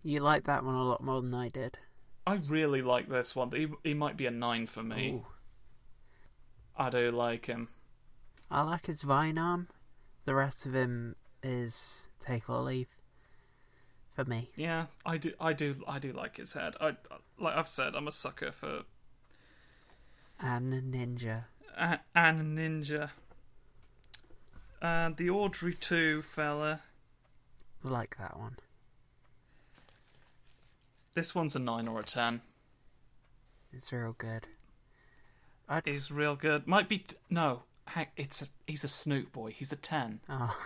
You 0.03 0.21
like 0.21 0.45
that 0.45 0.65
one 0.65 0.75
a 0.75 0.83
lot 0.85 1.03
more 1.03 1.21
than 1.21 1.35
I 1.35 1.49
did. 1.49 1.79
I 2.27 2.35
really 2.35 2.83
like 2.83 3.09
this 3.09 3.35
one. 3.37 3.51
He 3.53 3.69
he 3.85 3.95
might 3.95 4.17
be 4.17 4.27
a 4.27 4.31
nine 4.31 4.67
for 4.67 4.83
me. 4.83 5.11
Ooh. 5.13 5.27
I 6.77 6.89
do 6.91 7.11
like 7.11 7.47
him. 7.47 7.69
I 8.51 8.63
like 8.63 8.87
his 8.87 9.03
vine 9.03 9.39
arm. 9.39 9.69
The 10.25 10.35
rest 10.35 10.65
of 10.67 10.75
him 10.75 11.17
is 11.43 12.09
take 12.21 12.49
or 12.49 12.61
leave. 12.61 12.89
For 14.15 14.25
me, 14.25 14.51
Yeah, 14.57 14.87
I 15.07 15.19
do. 15.19 15.33
I 15.41 15.53
do. 15.53 15.77
I 15.87 15.99
do 15.99 16.13
like 16.13 16.37
his 16.37 16.53
head. 16.55 16.75
I 16.81 16.97
like 17.39 17.57
I've 17.57 17.69
said. 17.69 17.95
I'm 17.95 18.09
a 18.09 18.13
sucker 18.13 18.51
for 18.53 18.83
and 20.41 20.73
ninja. 20.93 21.45
a- 21.77 22.01
and 22.15 22.59
ninja. 22.59 23.11
And 24.83 25.17
the 25.17 25.31
Audrey 25.31 25.75
two 25.75 26.23
fella. 26.23 26.81
Like 27.83 28.17
that 28.19 28.39
one. 28.39 28.57
This 31.15 31.35
one's 31.35 31.57
a 31.57 31.59
nine 31.59 31.89
or 31.89 32.01
a 32.01 32.03
ten. 32.03 32.41
It's 33.73 33.93
real 33.93 34.15
good. 34.17 34.47
He's 35.85 36.11
real 36.11 36.35
good. 36.35 36.67
Might 36.67 36.89
be 36.89 36.99
t- 36.99 37.17
no. 37.29 37.63
It's 38.17 38.43
a, 38.43 38.47
he's 38.67 38.85
a 38.85 38.89
Snoop 38.89 39.33
boy. 39.33 39.53
He's 39.57 39.73
a 39.73 39.77
ten. 39.77 40.21
Oh, 40.29 40.57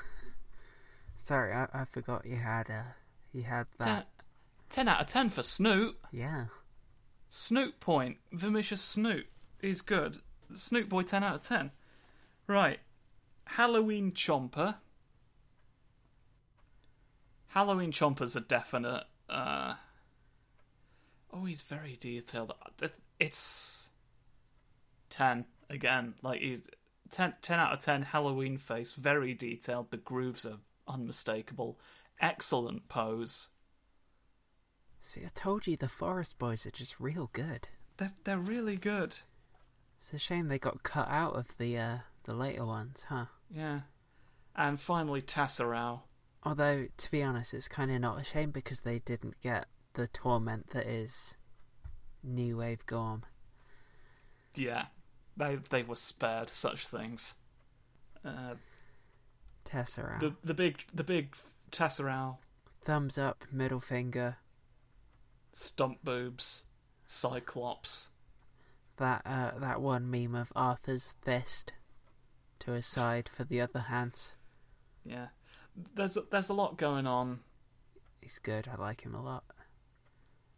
sorry, 1.23 1.53
I, 1.53 1.67
I 1.73 1.85
forgot 1.85 2.25
you 2.27 2.37
had 2.37 2.69
a. 2.71 2.95
you 3.33 3.43
had 3.43 3.67
that. 3.79 4.09
ten 4.71 4.89
out 4.89 5.01
of 5.01 5.07
ten 5.09 5.29
for 5.31 5.43
Snoop. 5.43 5.97
Yeah. 6.13 6.47
Snoop 7.29 7.81
point. 7.81 8.19
Vermicious 8.33 8.81
Snoop 8.81 9.27
is 9.61 9.83
good. 9.83 10.19
Snoop 10.55 10.89
boy, 10.89 11.03
ten 11.03 11.23
out 11.25 11.37
of 11.37 11.43
ten. 11.43 11.71
Right. 12.47 12.81
Halloween 13.47 14.13
Chomper. 14.13 14.77
Halloween 17.49 17.93
Chomper's 17.93 18.37
a 18.37 18.41
definite. 18.41 19.05
Uh... 19.29 19.75
Oh, 21.33 21.45
he's 21.45 21.63
very 21.63 21.97
detailed. 21.99 22.53
It's 23.19 23.91
ten 25.11 25.47
again. 25.69 26.15
Like 26.23 26.41
he's 26.41 26.69
10, 27.11 27.35
10 27.43 27.59
out 27.59 27.73
of 27.73 27.81
ten. 27.81 28.03
Halloween 28.03 28.57
face, 28.57 28.93
very 28.95 29.35
detailed. 29.35 29.91
The 29.91 29.97
grooves 29.97 30.45
are 30.45 30.59
unmistakable. 30.89 31.79
Excellent 32.21 32.89
pose. 32.89 33.49
See, 35.01 35.23
I 35.25 35.29
told 35.35 35.67
you 35.67 35.77
the 35.77 35.89
Forest 35.89 36.39
Boys 36.39 36.65
are 36.67 36.71
just 36.71 36.99
real 36.99 37.31
good. 37.33 37.69
They're 37.99 38.13
they're 38.25 38.39
really 38.39 38.77
good. 38.77 39.17
It's 39.99 40.13
a 40.13 40.19
shame 40.19 40.49
they 40.49 40.59
got 40.59 40.83
cut 40.83 41.09
out 41.09 41.35
of 41.35 41.57
the 41.59 41.79
uh, 41.79 41.99
the 42.25 42.35
later 42.35 42.65
ones, 42.67 43.05
huh? 43.09 43.27
Yeah. 43.51 43.81
And 44.57 44.79
finally, 44.81 45.23
Tasserau. 45.23 46.01
Although, 46.43 46.87
to 46.97 47.11
be 47.11 47.23
honest, 47.23 47.55
it's 47.55 47.69
kind 47.69 47.91
of 47.91 48.01
not 48.01 48.21
a 48.21 48.25
shame 48.25 48.51
because 48.51 48.81
they 48.81 48.99
didn't 48.99 49.41
get 49.43 49.67
the 49.95 50.07
torment 50.09 50.71
that 50.71 50.87
is 50.87 51.37
New 52.23 52.59
Wave 52.59 52.85
Gorm. 52.87 53.25
Yeah, 54.55 54.87
they 55.37 55.57
they 55.71 55.83
were 55.83 55.97
spared 55.97 56.49
such 56.49 56.87
things. 56.87 57.35
Uh, 58.25 58.55
Tesseract. 59.65 60.21
the 60.21 60.35
the 60.45 60.55
big 60.55 60.85
the 60.93 61.05
big 61.05 61.35
Tasserau, 61.71 62.37
Thumbs 62.85 63.19
up, 63.19 63.45
middle 63.51 63.81
finger. 63.81 64.37
stump 65.53 66.05
boobs, 66.05 66.65
Cyclops. 67.07 68.11
That 68.99 69.23
uh, 69.25 69.59
that 69.59 69.81
one 69.81 70.11
meme 70.11 70.35
of 70.35 70.53
Arthur's 70.55 71.15
fist. 71.23 71.73
To 72.61 72.73
his 72.73 72.87
side 72.87 73.29
for 73.35 73.45
the 73.45 73.61
other 73.61 73.81
hands. 73.81 74.33
Yeah, 75.05 75.29
there's 75.95 76.17
there's 76.31 76.49
a 76.49 76.55
lot 76.55 76.79
going 76.79 77.07
on. 77.07 77.41
He's 78.21 78.39
good. 78.39 78.69
I 78.73 78.81
like 78.81 79.03
him 79.03 79.15
a 79.15 79.23
lot. 79.23 79.45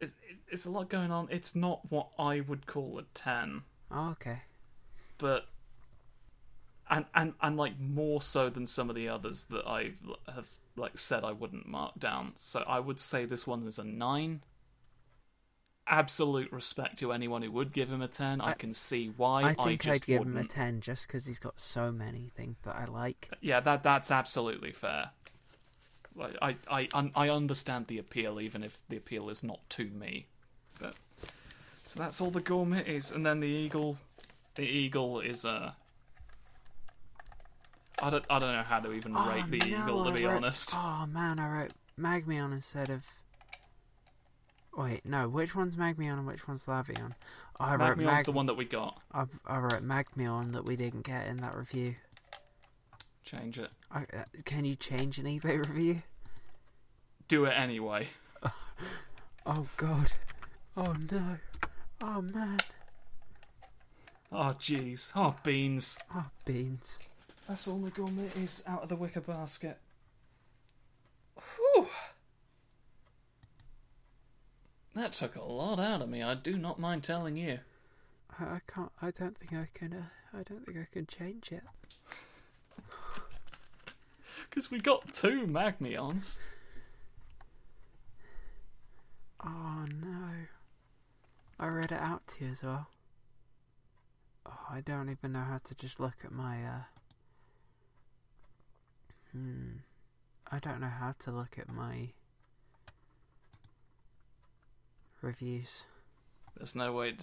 It's 0.01 0.15
it's 0.49 0.67
a 0.67 0.71
lot 0.71 0.89
going 0.89 1.11
on. 1.11 1.29
It's 1.31 1.55
not 1.55 1.91
what 1.91 2.09
I 2.19 2.41
would 2.41 2.67
call 2.67 2.99
a 2.99 3.03
ten, 3.15 3.63
Oh, 3.91 4.11
okay. 4.11 4.43
but 5.19 5.47
and 6.89 7.07
and 7.15 7.35
and 7.41 7.57
like 7.57 7.79
more 7.81 8.23
so 8.23 8.49
than 8.51 8.67
some 8.67 8.89
of 8.91 8.95
the 8.97 9.09
others 9.09 9.45
that 9.45 9.67
I 9.67 9.93
have 10.33 10.49
like 10.77 10.99
said 10.99 11.25
I 11.25 11.33
wouldn't 11.33 11.67
mark 11.67 11.99
down. 11.99 12.33
So 12.37 12.63
I 12.67 12.79
would 12.79 13.01
say 13.01 13.25
this 13.25 13.47
one 13.47 13.67
is 13.67 13.79
a 13.79 13.85
nine. 13.85 14.43
Absolute 15.89 16.51
respect 16.51 16.99
to 16.99 17.13
anyone 17.13 17.43
who 17.43 17.51
would 17.53 17.73
give 17.73 17.89
him 17.91 18.03
a 18.03 18.09
ten. 18.09 18.41
I, 18.41 18.51
I- 18.51 18.55
can 18.55 18.75
see 18.75 19.13
why. 19.17 19.43
I 19.43 19.55
think 19.55 19.83
just 19.83 20.03
I'd 20.03 20.07
give 20.07 20.23
him 20.23 20.37
a 20.37 20.45
10 20.45 20.81
just 20.81 21.07
because 21.07 21.27
he's 21.27 21.39
got 21.39 21.61
so 21.61 21.93
many 21.93 22.33
things 22.37 22.59
that 22.65 22.75
I 22.75 22.87
like. 22.87 23.31
Yeah, 23.41 23.61
that 23.61 23.83
that's 23.85 24.11
absolutely 24.11 24.73
fair. 24.73 25.11
Like, 26.17 26.35
I, 26.43 26.57
I 26.69 26.89
I 27.15 27.29
understand 27.29 27.87
the 27.87 27.99
appeal, 27.99 28.41
even 28.41 28.65
if 28.65 28.79
the 28.89 28.97
appeal 28.97 29.29
is 29.29 29.45
not 29.45 29.61
to 29.71 29.85
me. 29.91 30.27
But 30.81 30.95
so 31.85 32.01
that's 32.01 32.21
all 32.21 32.31
the 32.31 32.41
Gormitis, 32.41 33.15
and 33.15 33.25
then 33.25 33.39
the 33.41 33.47
eagle. 33.49 33.99
The 34.57 34.63
eagle 34.65 35.21
is 35.21 35.45
a. 35.45 35.77
I 38.03 38.11
don't 38.11 38.25
I 38.29 38.39
don't 38.39 38.53
know 38.53 38.63
how 38.63 38.81
to 38.81 38.93
even 38.93 39.15
Oh, 39.17 39.31
rate 39.31 39.51
the 39.51 39.71
no, 39.71 39.83
eagle 39.85 40.05
to 40.05 40.11
I 40.11 40.17
be 40.17 40.25
wrote- 40.25 40.37
honest. 40.37 40.71
Oh 40.75 41.07
man, 41.07 41.39
I 41.39 41.49
wrote 41.49 41.73
Magmion 41.99 42.53
instead 42.53 42.91
of. 42.91 43.05
Wait, 44.77 45.05
no. 45.07 45.29
Which 45.29 45.55
one's 45.55 45.77
Magmion 45.77 46.13
and 46.15 46.27
which 46.27 46.47
one's 46.47 46.65
Lavion? 46.65 47.13
Oh, 47.59 47.65
I 47.65 47.77
wrote 47.77 47.99
Magmion's 47.99 48.07
Mag- 48.07 48.25
the 48.27 48.33
one 48.33 48.47
that 48.47 48.55
we 48.55 48.67
got. 48.67 49.01
I, 49.13 49.25
I 49.47 49.59
wrote 49.59 49.83
Magmion 49.83 50.53
that 50.53 50.65
we 50.65 50.77
didn't 50.77 51.03
get 51.03 51.27
in 51.27 51.39
that 51.39 51.57
review. 51.57 51.95
Change 53.25 53.59
it. 53.59 53.71
I, 53.91 54.01
uh, 54.01 54.25
can 54.45 54.65
you 54.65 54.77
change 54.77 55.19
an 55.19 55.25
eBay 55.25 55.67
review? 55.67 56.03
Do 57.29 57.47
it 57.47 57.53
anyway. 57.53 58.09
Oh 59.49 59.69
god. 59.77 60.11
Oh 60.77 60.97
no. 61.13 61.37
Oh 62.03 62.21
man. 62.21 62.59
Oh 64.33 64.57
jeez. 64.59 65.13
Oh 65.15 65.37
beans. 65.45 65.97
Oh 66.13 66.27
beans. 66.45 66.99
That's 67.47 67.69
all 67.69 67.79
the 67.79 67.91
gourmet 67.91 68.27
is 68.43 68.65
out 68.67 68.83
of 68.83 68.89
the 68.89 68.97
wicker 68.97 69.21
basket. 69.21 69.79
Whew. 71.37 71.87
That 74.97 75.13
took 75.13 75.37
a 75.37 75.45
lot 75.45 75.79
out 75.79 76.01
of 76.01 76.09
me. 76.09 76.23
I 76.23 76.33
do 76.35 76.57
not 76.57 76.79
mind 76.79 77.05
telling 77.05 77.37
you. 77.37 77.59
I, 78.41 78.61
can't. 78.67 78.91
I 79.03 79.11
don't 79.11 79.37
think 79.37 79.53
I 79.53 79.69
can. 79.75 79.93
Uh, 79.93 80.37
I 80.39 80.43
don't 80.43 80.65
think 80.65 80.79
I 80.79 80.89
can 80.91 81.07
change 81.07 81.53
it. 81.53 81.63
Because 84.49 84.71
we 84.71 84.79
got 84.79 85.13
two 85.13 85.47
Magmions. 85.47 86.37
Oh 89.45 89.85
no. 89.87 90.29
I 91.59 91.67
read 91.67 91.93
it 91.93 92.01
out 92.01 92.27
to 92.29 92.45
you 92.45 92.53
as 92.53 92.63
well. 92.63 92.87
Oh, 94.47 94.59
I 94.71 94.81
don't 94.81 95.11
even 95.11 95.33
know 95.33 95.41
how 95.41 95.59
to 95.59 95.75
just 95.75 96.01
look 96.01 96.17
at 96.25 96.33
my 96.33 96.65
uh 96.65 96.83
Hmm. 99.33 99.79
I 100.51 100.59
don't 100.59 100.81
know 100.81 100.87
how 100.89 101.15
to 101.19 101.33
look 101.33 101.59
at 101.59 101.69
my 101.69 102.13
reviews. 105.27 105.85
There's 106.57 106.75
no 106.75 106.93
way. 106.93 107.17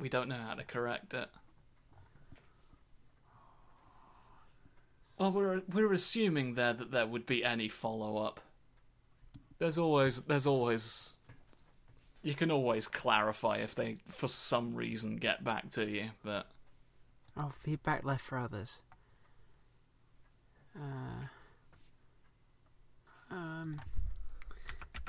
We 0.00 0.08
don't 0.08 0.28
know 0.28 0.36
how 0.36 0.54
to 0.54 0.64
correct 0.64 1.14
it. 1.14 1.28
Well, 5.18 5.30
we're 5.30 5.62
we're 5.72 5.92
assuming 5.92 6.54
there 6.54 6.72
that 6.72 6.90
there 6.90 7.06
would 7.06 7.26
be 7.26 7.44
any 7.44 7.68
follow 7.68 8.16
up. 8.16 8.40
There's 9.58 9.78
always 9.78 10.22
there's 10.22 10.46
always 10.46 11.14
you 12.22 12.34
can 12.34 12.50
always 12.50 12.88
clarify 12.88 13.58
if 13.58 13.74
they 13.74 13.98
for 14.08 14.28
some 14.28 14.74
reason 14.74 15.16
get 15.16 15.44
back 15.44 15.70
to 15.72 15.88
you, 15.88 16.10
but 16.24 16.46
Oh, 17.36 17.52
feedback 17.56 18.04
left 18.04 18.24
for 18.24 18.38
others. 18.38 18.78
Uh, 20.76 21.26
um, 23.30 23.80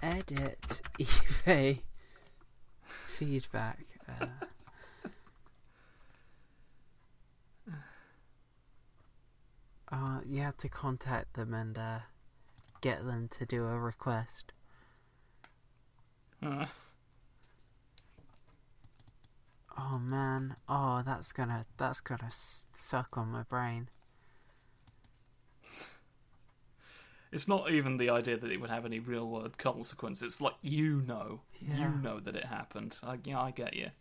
edit 0.02 0.82
eBay 1.00 1.80
feedback. 3.22 3.86
Uh, 4.10 4.26
uh, 9.92 10.20
you 10.28 10.42
have 10.42 10.58
to 10.58 10.68
contact 10.68 11.36
them 11.36 11.54
and 11.54 11.78
uh, 11.78 12.00
get 12.82 13.06
them 13.06 13.30
to 13.38 13.46
do 13.46 13.66
a 13.68 13.78
request. 13.78 14.54
uh, 16.44 16.66
Oh 19.78 20.00
man, 20.00 20.56
oh 20.68 21.02
that's 21.06 21.32
gonna 21.32 21.64
that's 21.78 22.02
gonna 22.02 22.30
suck 22.32 23.18
on 23.18 23.28
my 23.30 23.44
brain. 23.44 23.88
It's 27.32 27.48
not 27.48 27.72
even 27.72 27.98
the 27.98 28.10
idea 28.10 28.38
that 28.38 28.52
it 28.52 28.60
would 28.60 28.70
have 28.70 28.86
any 28.86 29.00
real 29.00 29.28
world 29.28 29.58
consequence. 29.58 30.22
It's 30.22 30.42
like 30.42 30.56
you 30.62 31.02
know, 31.02 31.42
Yeah. 31.60 31.78
you 31.94 32.02
know 32.02 32.20
that 32.20 32.36
it 32.36 32.46
happened. 32.46 32.98
I, 33.04 33.18
yeah, 33.24 33.40
I 33.42 33.52
get 33.52 33.74
you. 33.76 33.92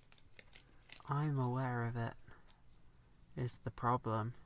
I'm 1.09 1.39
aware 1.39 1.85
of 1.85 1.97
it. 1.97 2.13
Is 3.37 3.61
the 3.65 3.71
problem? 3.71 4.35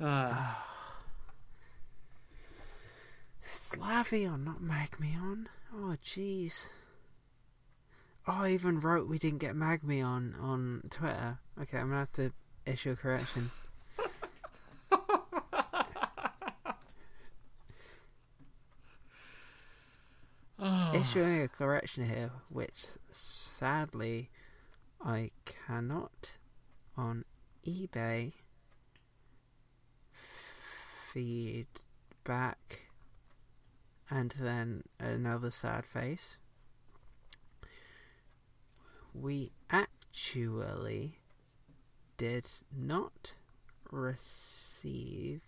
Uh, 0.00 0.54
Slavion, 3.52 4.44
not 4.44 4.60
Magmion. 4.60 5.46
Oh, 5.74 5.96
jeez. 6.04 6.66
Oh, 8.26 8.32
I 8.42 8.50
even 8.50 8.80
wrote 8.80 9.08
we 9.08 9.18
didn't 9.18 9.38
get 9.38 9.54
Magmion 9.54 10.40
on 10.42 10.82
Twitter. 10.90 11.38
Okay, 11.60 11.78
I'm 11.78 11.86
gonna 11.88 12.00
have 12.00 12.12
to 12.14 12.32
issue 12.66 12.92
a 12.92 12.96
correction. 12.96 13.50
oh. 20.58 20.92
Issuing 20.94 21.42
a 21.42 21.48
correction 21.48 22.06
here, 22.06 22.30
which 22.48 22.86
sadly 23.10 24.30
I 25.04 25.30
cannot 25.44 26.38
on 26.96 27.24
eBay 27.66 28.32
feedback 31.12 32.82
and 34.10 34.34
then 34.38 34.84
another 34.98 35.50
sad 35.50 35.84
face. 35.86 36.38
We 39.12 39.52
actually 39.70 41.18
did 42.16 42.48
not 42.76 43.34
receive 43.90 45.42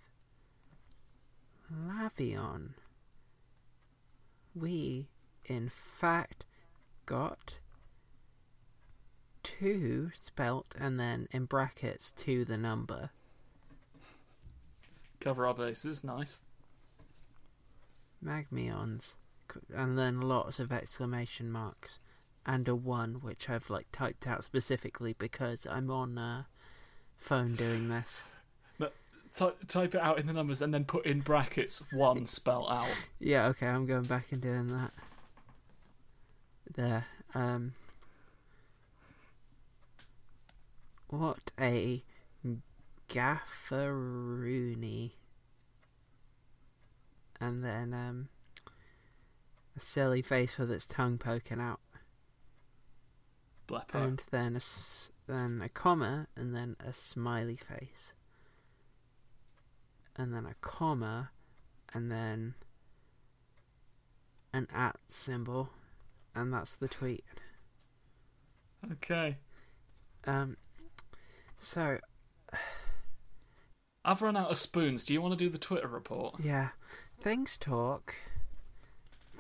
Lavion. 1.72 2.70
We, 4.55 5.09
in 5.45 5.68
fact, 5.68 6.45
got 7.05 7.59
two 9.43 10.11
spelt 10.14 10.74
and 10.78 10.99
then 10.99 11.28
in 11.30 11.45
brackets 11.45 12.12
to 12.12 12.45
the 12.45 12.57
number. 12.57 13.11
Cover 15.20 15.47
our 15.47 15.55
bases, 15.55 16.03
nice. 16.03 16.43
Magmions, 18.24 19.14
and 19.74 19.99
then 19.99 20.20
lots 20.20 20.59
of 20.59 20.72
exclamation 20.72 21.51
marks, 21.51 21.99
and 22.45 22.66
a 22.68 22.74
one 22.74 23.14
which 23.14 23.49
I've 23.49 23.70
like 23.70 23.86
typed 23.93 24.26
out 24.26 24.43
specifically 24.43 25.14
because 25.18 25.66
I'm 25.68 25.90
on 25.90 26.18
uh, 26.18 26.45
phone 27.18 27.54
doing 27.54 27.88
this. 27.88 28.22
Ty- 29.36 29.52
type 29.68 29.94
it 29.94 30.00
out 30.00 30.18
in 30.18 30.26
the 30.26 30.32
numbers 30.32 30.62
and 30.62 30.72
then 30.72 30.86
put 30.86 31.04
in 31.04 31.20
brackets 31.20 31.82
one 31.92 32.24
spell 32.26 32.66
out. 32.70 32.88
Yeah, 33.20 33.48
okay, 33.48 33.66
I'm 33.66 33.84
going 33.84 34.04
back 34.04 34.32
and 34.32 34.40
doing 34.40 34.68
that. 34.68 34.92
There. 36.74 37.04
Um. 37.34 37.74
What 41.08 41.52
a 41.60 42.02
gafferoonie. 43.10 45.10
And 47.38 47.62
then, 47.62 47.92
um. 47.92 48.28
A 49.76 49.80
silly 49.80 50.22
face 50.22 50.56
with 50.56 50.70
its 50.70 50.86
tongue 50.86 51.18
poking 51.18 51.60
out. 51.60 51.80
Bleppo. 53.68 54.02
And 54.02 54.22
then 54.30 54.56
a, 54.56 54.60
then 55.27 55.61
a 55.64 55.68
comma, 55.68 56.29
and 56.37 56.55
then 56.55 56.77
a 56.85 56.93
smiley 56.93 57.57
face. 57.57 58.12
And 60.16 60.33
then 60.33 60.47
a 60.47 60.55
comma, 60.61 61.31
and 61.93 62.11
then 62.11 62.55
an 64.53 64.68
at 64.74 64.97
symbol, 65.09 65.70
and 66.35 66.53
that's 66.53 66.74
the 66.77 66.89
tweet. 66.89 67.24
Okay. 68.93 69.37
Um, 70.24 70.57
so 71.59 71.99
I've 74.05 74.22
run 74.22 74.37
out 74.37 74.51
of 74.51 74.57
spoons. 74.57 75.05
Do 75.05 75.12
you 75.12 75.20
want 75.20 75.39
to 75.39 75.45
do 75.45 75.51
the 75.51 75.59
Twitter 75.59 75.89
report? 75.89 76.37
yeah, 76.43 76.70
things 77.20 77.57
talk. 77.57 78.14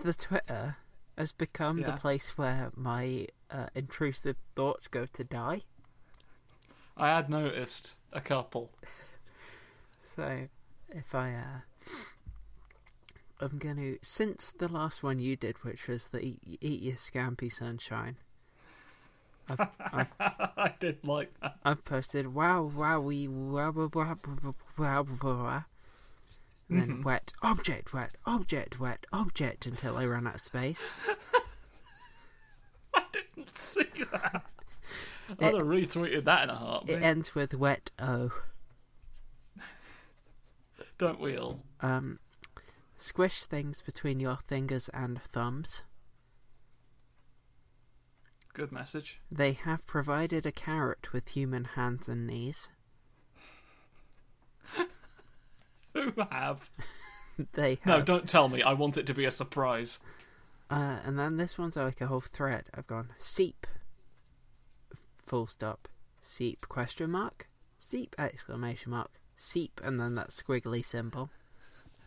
The 0.04 0.12
Twitter 0.12 0.76
has 1.16 1.32
become 1.32 1.80
the 1.80 1.92
place 1.92 2.36
where 2.36 2.70
my 2.76 3.26
uh, 3.50 3.68
intrusive 3.74 4.36
thoughts 4.54 4.88
go 4.88 5.06
to 5.06 5.24
die. 5.24 5.62
I 6.96 7.08
had 7.08 7.28
noticed 7.28 7.94
a 8.12 8.20
couple. 8.20 8.70
So, 10.14 10.48
if 10.88 11.14
I, 11.14 11.34
uh, 11.34 11.92
I'm 13.38 13.58
gonna 13.58 13.96
since 14.00 14.50
the 14.50 14.66
last 14.66 15.02
one 15.02 15.18
you 15.18 15.36
did, 15.36 15.62
which 15.62 15.88
was 15.88 16.04
the 16.04 16.20
eat, 16.24 16.40
eat 16.62 16.80
your 16.80 16.96
scampi 16.96 17.52
sunshine. 17.52 18.16
I've, 19.50 19.68
I've 19.92 20.08
I 20.56 20.72
did 20.80 21.06
like 21.06 21.38
that. 21.42 21.58
I've 21.66 21.84
posted 21.84 22.32
wow 22.32 22.62
wow 22.62 22.98
we 23.00 23.28
wow 23.28 23.72
wow 23.72 23.90
wow 23.92 24.16
wow 24.24 24.54
wow 24.78 25.04
wow 25.22 25.64
and 26.70 26.80
then 26.80 26.88
Mhm. 27.00 27.04
wet 27.04 27.32
object 27.42 27.92
wet 27.92 28.16
object 28.24 28.80
wet 28.80 29.04
object 29.12 29.66
until 29.66 29.98
I 29.98 30.06
ran 30.06 30.26
out 30.26 30.36
of 30.36 30.40
space. 30.40 30.82
I 32.94 33.02
didn't 33.12 33.54
see 33.54 33.84
that. 34.12 34.46
I'd 35.40 35.54
have 35.54 35.66
retweeted 35.66 36.24
that 36.24 36.44
in 36.44 36.50
a 36.50 36.54
heartbeat. 36.54 36.98
It 36.98 37.02
ends 37.02 37.34
with 37.34 37.54
wet 37.54 37.90
oh. 37.98 38.30
Don't 40.98 41.20
we 41.20 41.36
all? 41.36 41.60
Um, 41.80 42.18
squish 42.96 43.44
things 43.44 43.82
between 43.82 44.20
your 44.20 44.36
fingers 44.36 44.88
and 44.94 45.20
thumbs. 45.20 45.82
Good 48.54 48.72
message. 48.72 49.20
They 49.30 49.52
have 49.52 49.86
provided 49.86 50.46
a 50.46 50.52
carrot 50.52 51.12
with 51.12 51.28
human 51.28 51.64
hands 51.64 52.08
and 52.08 52.26
knees. 52.26 52.68
Who 55.92 56.12
have? 56.30 56.70
They 57.52 57.78
No, 57.84 58.00
don't 58.00 58.28
tell 58.28 58.48
me. 58.48 58.62
I 58.62 58.72
want 58.72 58.96
it 58.96 59.06
to 59.06 59.14
be 59.14 59.26
a 59.26 59.30
surprise. 59.30 59.98
Uh, 60.70 60.98
and 61.04 61.18
then 61.18 61.36
this 61.36 61.58
one's 61.58 61.76
like 61.76 62.00
a 62.00 62.06
whole 62.06 62.20
thread. 62.20 62.64
I've 62.74 62.86
gone 62.86 63.10
seep. 63.18 63.66
Full 65.26 65.46
stop. 65.48 65.88
Seep 66.22 66.66
question 66.68 67.10
mark. 67.10 67.48
Seep 67.78 68.14
exclamation 68.18 68.90
mark. 68.92 69.10
Seep 69.36 69.80
and 69.84 70.00
then 70.00 70.14
that 70.14 70.30
squiggly 70.30 70.84
symbol. 70.84 71.28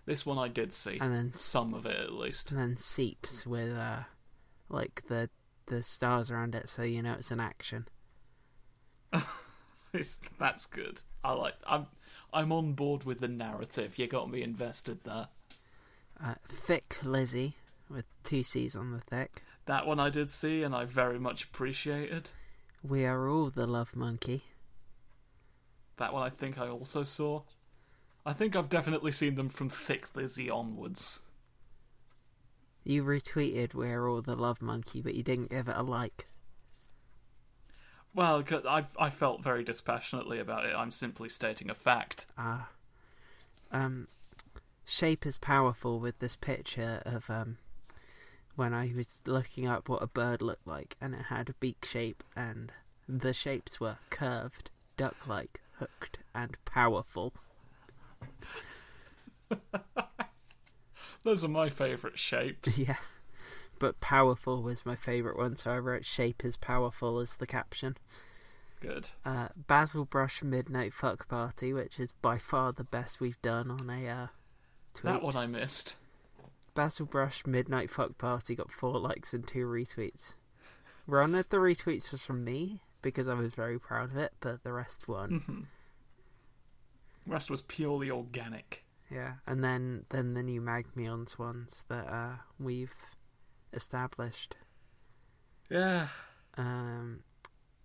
This 0.05 0.25
one 0.25 0.37
I 0.39 0.47
did 0.47 0.73
see. 0.73 0.97
And 0.99 1.13
then 1.13 1.33
Some 1.35 1.73
of 1.73 1.85
it, 1.85 1.99
at 1.99 2.13
least. 2.13 2.49
and 2.49 2.59
then 2.59 2.77
seeps 2.77 3.45
with 3.45 3.77
uh 3.77 4.03
like 4.69 5.03
the 5.07 5.29
the 5.67 5.83
stars 5.83 6.31
around 6.31 6.55
it 6.55 6.67
so 6.67 6.81
you 6.81 7.03
know 7.03 7.13
it's 7.13 7.29
an 7.31 7.39
action. 7.39 7.87
It's, 9.91 10.19
that's 10.37 10.67
good. 10.67 11.01
I 11.23 11.31
like. 11.31 11.55
I'm. 11.65 11.87
I'm 12.31 12.51
on 12.51 12.73
board 12.73 13.05
with 13.05 13.21
the 13.21 13.27
narrative. 13.27 13.97
You 13.97 14.05
got 14.05 14.29
me 14.29 14.43
invested 14.43 14.99
there. 15.03 15.29
Uh, 16.23 16.35
thick 16.45 16.97
Lizzie 17.01 17.55
with 17.89 18.05
two 18.23 18.43
C's 18.43 18.75
on 18.75 18.91
the 18.91 18.99
thick. 18.99 19.41
That 19.65 19.87
one 19.87 19.99
I 19.99 20.11
did 20.11 20.29
see, 20.29 20.61
and 20.61 20.75
I 20.75 20.85
very 20.85 21.19
much 21.19 21.45
appreciated. 21.45 22.29
We 22.83 23.05
are 23.05 23.27
all 23.27 23.49
the 23.49 23.67
love 23.67 23.95
monkey. 23.95 24.43
That 25.97 26.13
one 26.13 26.23
I 26.23 26.29
think 26.29 26.57
I 26.57 26.67
also 26.69 27.03
saw. 27.03 27.41
I 28.25 28.33
think 28.33 28.55
I've 28.55 28.69
definitely 28.69 29.11
seen 29.11 29.35
them 29.35 29.49
from 29.49 29.69
Thick 29.69 30.15
Lizzie 30.15 30.49
onwards. 30.49 31.19
You 32.83 33.03
retweeted 33.03 33.73
We're 33.73 34.07
All 34.07 34.21
the 34.21 34.35
Love 34.35 34.61
Monkey, 34.61 35.01
but 35.01 35.13
you 35.13 35.23
didn't 35.23 35.49
give 35.49 35.67
it 35.67 35.75
a 35.75 35.83
like. 35.83 36.27
Well, 38.13 38.43
I 38.67 38.85
I 38.97 39.09
felt 39.09 39.43
very 39.43 39.63
dispassionately 39.63 40.39
about 40.39 40.65
it. 40.65 40.75
I'm 40.75 40.91
simply 40.91 41.29
stating 41.29 41.69
a 41.69 41.75
fact. 41.75 42.25
Ah. 42.37 42.69
Um, 43.71 44.07
Shape 44.85 45.25
is 45.25 45.37
powerful 45.37 45.99
with 45.99 46.19
this 46.19 46.35
picture 46.35 47.03
of 47.05 47.29
um, 47.29 47.57
when 48.59 48.73
I 48.73 48.91
was 48.93 49.19
looking 49.25 49.69
up 49.69 49.87
what 49.87 50.03
a 50.03 50.07
bird 50.07 50.41
looked 50.41 50.67
like, 50.67 50.97
and 50.99 51.15
it 51.15 51.27
had 51.29 51.47
a 51.49 51.53
beak 51.53 51.85
shape, 51.85 52.25
and 52.35 52.73
the 53.07 53.31
shapes 53.31 53.79
were 53.79 53.99
curved, 54.09 54.69
duck 54.97 55.15
like, 55.25 55.61
hooked, 55.77 56.17
and 56.35 56.57
powerful. 56.65 57.33
Those 61.23 61.45
are 61.45 61.47
my 61.49 61.69
favourite 61.69 62.19
shapes. 62.19 62.77
yeah. 62.77 62.97
But 63.79 64.01
powerful 64.01 64.61
was 64.61 64.85
my 64.85 64.97
favourite 64.97 65.37
one, 65.37 65.55
so 65.55 65.71
I 65.71 65.79
wrote 65.79 66.03
Shape 66.03 66.43
is 66.43 66.57
powerful 66.57 67.19
as 67.19 67.35
the 67.35 67.47
caption. 67.47 67.95
Good. 68.81 69.11
Uh, 69.23 69.47
Basil 69.55 70.03
Brush 70.03 70.43
Midnight 70.43 70.93
Fuck 70.93 71.29
Party, 71.29 71.71
which 71.71 71.97
is 71.97 72.11
by 72.11 72.37
far 72.37 72.73
the 72.73 72.83
best 72.83 73.21
we've 73.21 73.41
done 73.41 73.71
on 73.71 73.89
a 73.89 74.05
uh, 74.09 74.27
tweet. 74.93 75.13
That 75.13 75.23
one 75.23 75.37
I 75.37 75.47
missed. 75.47 75.95
Basil 76.79 77.05
Brush 77.05 77.45
Midnight 77.45 77.89
Fuck 77.89 78.17
Party 78.17 78.55
got 78.55 78.71
four 78.71 78.99
likes 78.99 79.33
and 79.33 79.45
two 79.45 79.65
retweets. 79.65 80.35
One 81.07 81.35
of 81.35 81.49
the 81.49 81.57
retweets 81.57 82.09
was 82.09 82.23
from 82.23 82.45
me 82.45 82.79
because 83.01 83.27
I 83.27 83.33
was 83.33 83.53
very 83.53 83.77
proud 83.77 84.11
of 84.11 84.15
it, 84.15 84.31
but 84.39 84.63
the 84.63 84.71
rest 84.71 85.05
won. 85.05 85.43
Mhm. 85.45 85.65
Rest 87.29 87.51
was 87.51 87.63
purely 87.63 88.09
organic. 88.09 88.85
Yeah, 89.11 89.33
and 89.45 89.61
then 89.61 90.05
then 90.07 90.35
the 90.35 90.41
new 90.41 90.61
Magmions 90.61 91.37
ones 91.37 91.83
that 91.89 92.07
uh, 92.07 92.37
we've 92.57 92.95
established. 93.73 94.55
Yeah. 95.69 96.07
Um, 96.55 97.23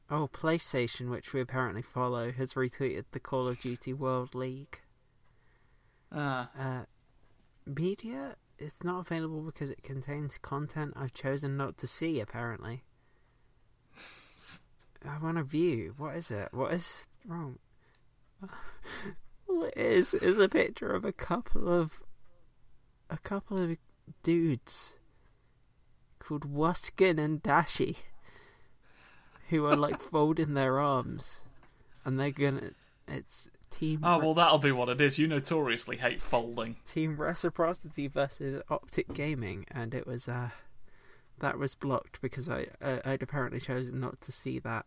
oh, 0.09 0.29
PlayStation, 0.33 1.11
which 1.11 1.33
we 1.33 1.41
apparently 1.41 1.83
follow, 1.83 2.31
has 2.31 2.55
retweeted 2.55 3.07
the 3.11 3.19
Call 3.19 3.49
of 3.49 3.61
Duty 3.61 3.93
World 3.93 4.37
League. 4.37 4.83
Ah. 6.13 6.51
Uh, 6.57 6.85
media 7.67 8.37
is 8.59 8.77
not 8.83 9.01
available 9.01 9.43
because 9.43 9.71
it 9.71 9.83
contains 9.83 10.39
content 10.39 10.95
I've 10.97 11.15
chosen 11.15 11.57
not 11.57 11.77
to 11.79 11.87
see. 11.87 12.21
Apparently, 12.21 12.85
I 15.09 15.19
want 15.23 15.39
a 15.39 15.43
view. 15.43 15.95
What 15.97 16.17
is 16.17 16.31
it? 16.31 16.49
What 16.53 16.73
is 16.73 17.07
wrong? 17.27 17.59
All 19.49 19.65
it 19.65 19.77
is 19.77 20.15
is 20.15 20.39
a 20.39 20.49
picture 20.49 20.93
of 20.95 21.05
a 21.05 21.13
couple 21.13 21.69
of 21.69 22.03
a 23.11 23.19
couple 23.19 23.61
of 23.61 23.77
dudes 24.23 24.95
called 26.19 26.51
Wuskin 26.51 27.19
and 27.19 27.43
Dashi 27.43 27.97
who 29.51 29.67
are 29.67 29.77
like 29.77 30.01
folding 30.11 30.55
their 30.55 30.79
arms, 30.81 31.39
and 32.05 32.19
they're 32.19 32.31
gonna. 32.31 32.71
It's 33.07 33.49
team. 33.75 34.01
Oh 34.03 34.19
well, 34.19 34.35
that'll 34.35 34.59
be 34.59 34.73
what 34.73 34.89
it 34.89 35.01
is. 35.01 35.19
You 35.19 35.27
notoriously 35.27 35.97
hate 35.97 36.21
folding. 36.21 36.77
Team 36.89 37.17
Reciprocity 37.17 38.07
versus 38.07 38.63
Optic 38.71 39.13
Gaming, 39.13 39.67
and 39.71 39.95
it 39.95 40.07
was 40.07 40.29
uh 40.29 40.51
that 41.41 41.59
was 41.59 41.75
blocked 41.75 42.21
because 42.21 42.49
I 42.49 42.69
uh, 42.81 42.99
I'd 43.05 43.23
apparently 43.23 43.61
chosen 43.61 44.01
not 44.01 44.21
to 44.23 44.33
see 44.33 44.59
that. 44.61 44.87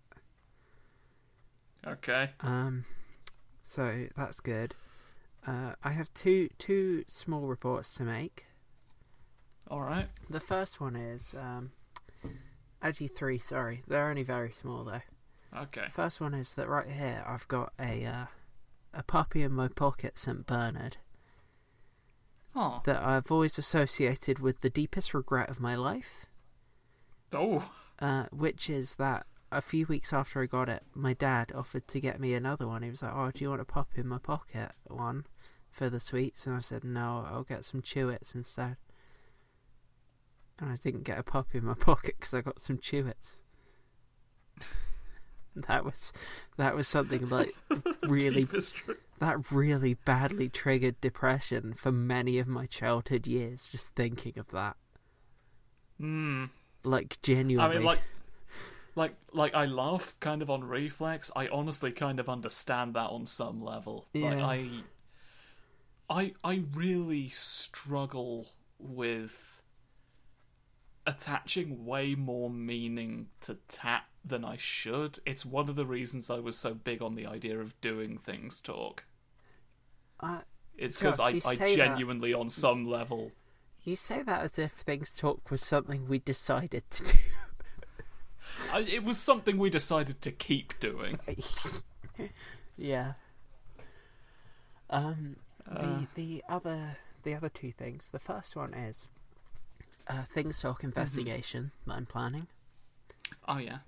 Okay. 1.85 2.29
Um, 2.41 2.85
so 3.63 4.07
that's 4.15 4.39
good. 4.39 4.75
Uh, 5.45 5.73
I 5.83 5.91
have 5.91 6.13
two 6.13 6.49
two 6.57 7.03
small 7.07 7.41
reports 7.41 7.93
to 7.95 8.03
make. 8.03 8.45
All 9.69 9.81
right. 9.81 10.07
The 10.29 10.39
first 10.39 10.79
one 10.79 10.95
is 10.95 11.35
um, 11.37 11.71
actually 12.81 13.07
three. 13.07 13.39
Sorry, 13.39 13.83
they're 13.87 14.09
only 14.09 14.23
very 14.23 14.53
small 14.59 14.83
though. 14.83 15.01
Okay. 15.55 15.85
First 15.93 16.19
one 16.19 16.33
is 16.33 16.53
that 16.53 16.67
right 16.67 16.89
here 16.89 17.23
I've 17.27 17.47
got 17.47 17.73
a 17.79 18.05
uh, 18.05 18.25
a 18.97 19.03
puppy 19.03 19.43
in 19.43 19.51
my 19.51 19.67
pocket, 19.67 20.17
Saint 20.17 20.45
Bernard. 20.47 20.97
Oh. 22.55 22.81
that 22.85 23.03
I've 23.03 23.31
always 23.31 23.59
associated 23.59 24.39
with 24.39 24.61
the 24.61 24.69
deepest 24.71 25.13
regret 25.13 25.47
of 25.49 25.59
my 25.59 25.75
life, 25.75 26.25
Oh. 27.31 27.71
uh, 27.99 28.25
which 28.31 28.67
is 28.67 28.95
that 28.95 29.27
a 29.51 29.61
few 29.61 29.85
weeks 29.85 30.11
after 30.11 30.41
I 30.41 30.47
got 30.47 30.67
it, 30.67 30.83
my 30.95 31.13
dad 31.13 31.51
offered 31.53 31.87
to 31.89 31.99
get 31.99 32.19
me 32.19 32.33
another 32.33 32.67
one. 32.67 32.81
He 32.81 32.89
was 32.89 33.03
like, 33.03 33.13
"Oh, 33.13 33.29
do 33.29 33.43
you 33.43 33.49
want 33.51 33.61
a 33.61 33.65
Puppy 33.65 34.01
in 34.01 34.07
my 34.07 34.17
pocket 34.17 34.71
one 34.87 35.27
for 35.69 35.87
the 35.89 35.99
sweets?" 35.99 36.47
And 36.47 36.55
I 36.55 36.59
said, 36.61 36.83
"No, 36.83 37.25
I'll 37.29 37.43
get 37.43 37.63
some 37.63 37.81
Chewits 37.83 38.33
instead." 38.33 38.77
And 40.57 40.71
I 40.71 40.77
didn't 40.77 41.03
get 41.03 41.19
a 41.19 41.23
Puppy 41.23 41.59
in 41.59 41.65
my 41.65 41.73
pocket 41.79 42.15
because 42.19 42.33
I 42.33 42.41
got 42.41 42.59
some 42.59 42.79
Chewits. 42.79 43.37
that 45.67 45.83
was 45.85 46.13
that 46.57 46.75
was 46.75 46.87
something 46.87 47.27
like 47.29 47.55
really 48.03 48.47
that 49.19 49.51
really 49.51 49.95
badly 49.95 50.49
triggered 50.49 50.99
depression 51.01 51.73
for 51.73 51.91
many 51.91 52.39
of 52.39 52.47
my 52.47 52.65
childhood 52.65 53.25
years 53.27 53.67
just 53.71 53.89
thinking 53.95 54.33
of 54.37 54.49
that 54.49 54.75
Hmm. 55.97 56.45
like 56.83 57.19
genuinely 57.23 57.73
I 57.73 57.77
mean, 57.77 57.85
like, 57.85 57.99
like, 58.95 59.15
like, 59.33 59.53
I 59.55 59.65
laugh 59.65 60.13
kind 60.19 60.41
of 60.41 60.49
on 60.49 60.63
reflex. 60.63 61.31
I 61.35 61.47
honestly 61.47 61.91
kind 61.91 62.19
of 62.19 62.29
understand 62.29 62.93
that 62.93 63.09
on 63.09 63.25
some 63.25 63.61
level. 63.63 64.07
Like, 64.13 64.37
I, 64.39 64.69
I, 66.09 66.33
I 66.43 66.63
really 66.73 67.29
struggle 67.29 68.47
with 68.79 69.56
attaching 71.07 71.85
way 71.85 72.13
more 72.13 72.49
meaning 72.49 73.29
to 73.41 73.57
tat 73.67 74.03
than 74.23 74.43
I 74.45 74.57
should. 74.57 75.19
It's 75.25 75.45
one 75.45 75.69
of 75.69 75.75
the 75.77 75.85
reasons 75.85 76.29
I 76.29 76.39
was 76.39 76.57
so 76.57 76.73
big 76.75 77.01
on 77.01 77.15
the 77.15 77.25
idea 77.25 77.59
of 77.59 77.79
doing 77.81 78.17
things 78.17 78.59
talk. 78.61 79.05
Uh, 80.19 80.41
It's 80.77 80.97
because 80.97 81.19
I, 81.19 81.27
I 81.27 81.39
say 81.39 81.55
that- 81.55 81.75
genuinely, 81.75 82.33
on 82.33 82.49
some 82.49 82.85
level, 82.85 83.31
you 83.83 83.95
say 83.95 84.21
that 84.21 84.41
as 84.41 84.59
if 84.59 84.73
things 84.73 85.11
talk 85.11 85.49
was 85.49 85.61
something 85.61 86.09
we 86.09 86.19
decided 86.19 86.83
to 86.91 87.05
do. 87.05 87.17
I, 88.73 88.79
it 88.81 89.03
was 89.05 89.17
something 89.17 89.57
we 89.57 89.69
decided 89.69 90.21
to 90.23 90.31
keep 90.31 90.77
doing. 90.81 91.19
yeah. 92.77 93.13
Um. 94.89 95.37
Uh. 95.69 95.81
the 95.81 96.07
the 96.15 96.43
other 96.49 96.97
the 97.23 97.33
other 97.33 97.47
two 97.49 97.71
things. 97.71 98.09
The 98.11 98.19
first 98.19 98.57
one 98.57 98.73
is 98.73 99.07
uh, 100.09 100.23
things 100.23 100.61
talk 100.61 100.83
investigation 100.83 101.71
that 101.85 101.93
I'm 101.93 102.05
planning. 102.05 102.47
Oh 103.47 103.57
yeah. 103.57 103.79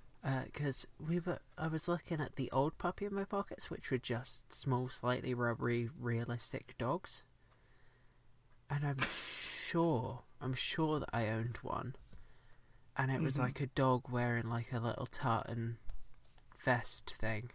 because 0.44 0.86
we 0.98 1.18
were 1.18 1.38
I 1.56 1.68
was 1.68 1.88
looking 1.88 2.20
at 2.20 2.36
the 2.36 2.50
old 2.50 2.76
puppy 2.78 3.06
in 3.06 3.14
my 3.14 3.24
pockets, 3.24 3.70
which 3.70 3.90
were 3.90 3.98
just 3.98 4.52
small, 4.52 4.88
slightly 4.88 5.32
rubbery, 5.34 5.88
realistic 5.98 6.74
dogs, 6.78 7.22
and 8.68 8.86
I'm 8.86 8.98
sure 9.66 10.22
I'm 10.40 10.54
sure 10.54 11.00
that 11.00 11.08
I 11.12 11.28
owned 11.28 11.58
one, 11.62 11.94
and 12.96 13.10
it 13.10 13.20
was 13.22 13.36
Mhm. 13.36 13.40
like 13.40 13.60
a 13.60 13.66
dog 13.68 14.10
wearing 14.10 14.48
like 14.48 14.72
a 14.72 14.78
little 14.80 15.06
tartan 15.06 15.78
vest 16.62 17.10
thing, 17.10 17.50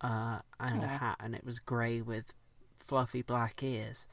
uh, 0.00 0.40
and 0.60 0.84
a 0.84 0.86
hat, 0.88 1.16
and 1.20 1.34
it 1.34 1.44
was 1.44 1.58
grey 1.58 2.00
with 2.00 2.34
fluffy 2.76 3.22
black 3.22 3.62
ears. 3.62 4.06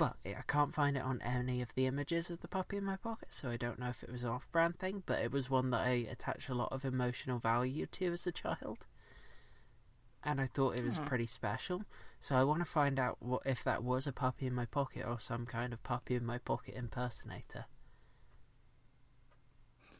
But 0.00 0.16
I 0.24 0.42
can't 0.48 0.72
find 0.72 0.96
it 0.96 1.02
on 1.02 1.20
any 1.20 1.60
of 1.60 1.74
the 1.74 1.84
images 1.84 2.30
of 2.30 2.40
the 2.40 2.48
puppy 2.48 2.78
in 2.78 2.84
my 2.84 2.96
pocket, 2.96 3.28
so 3.34 3.50
I 3.50 3.58
don't 3.58 3.78
know 3.78 3.90
if 3.90 4.02
it 4.02 4.10
was 4.10 4.24
an 4.24 4.30
off 4.30 4.50
brand 4.50 4.78
thing, 4.78 5.02
but 5.04 5.20
it 5.20 5.30
was 5.30 5.50
one 5.50 5.68
that 5.72 5.82
I 5.82 6.06
attached 6.10 6.48
a 6.48 6.54
lot 6.54 6.72
of 6.72 6.86
emotional 6.86 7.38
value 7.38 7.84
to 7.84 8.12
as 8.14 8.26
a 8.26 8.32
child. 8.32 8.86
And 10.24 10.40
I 10.40 10.46
thought 10.46 10.76
it 10.76 10.84
was 10.84 10.96
Hmm. 10.96 11.04
pretty 11.04 11.26
special. 11.26 11.84
So 12.18 12.34
I 12.34 12.44
want 12.44 12.60
to 12.60 12.64
find 12.64 12.98
out 12.98 13.18
what 13.20 13.42
if 13.44 13.62
that 13.64 13.84
was 13.84 14.06
a 14.06 14.12
puppy 14.12 14.46
in 14.46 14.54
my 14.54 14.64
pocket 14.64 15.04
or 15.06 15.20
some 15.20 15.44
kind 15.44 15.72
of 15.74 15.82
puppy 15.82 16.14
in 16.14 16.24
my 16.24 16.38
pocket 16.38 16.74
impersonator. 16.76 17.66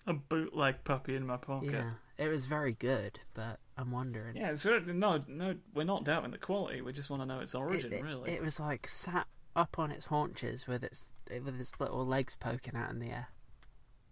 A 0.06 0.14
bootleg 0.14 0.82
puppy 0.84 1.14
in 1.14 1.26
my 1.26 1.36
pocket. 1.36 1.72
Yeah. 1.72 1.90
It 2.16 2.28
was 2.28 2.46
very 2.46 2.72
good, 2.74 3.20
but 3.34 3.60
I'm 3.76 3.90
wondering. 3.90 4.36
Yeah, 4.36 4.50
it's 4.52 4.64
no, 4.64 5.22
no, 5.28 5.56
we're 5.74 5.84
not 5.84 6.04
doubting 6.04 6.30
the 6.30 6.38
quality. 6.38 6.80
We 6.80 6.94
just 6.94 7.10
want 7.10 7.20
to 7.22 7.26
know 7.26 7.40
its 7.40 7.54
origin, 7.54 7.92
it, 7.92 7.96
it- 7.96 8.02
really. 8.04 8.30
It 8.30 8.42
was 8.42 8.58
like 8.58 8.88
sat 8.88 9.26
up 9.56 9.78
on 9.78 9.90
its 9.90 10.06
haunches 10.06 10.66
with 10.66 10.82
its 10.84 11.10
with 11.28 11.60
its 11.60 11.78
little 11.80 12.06
legs 12.06 12.36
poking 12.36 12.76
out 12.76 12.90
in 12.90 12.98
the 13.00 13.10
air. 13.10 13.28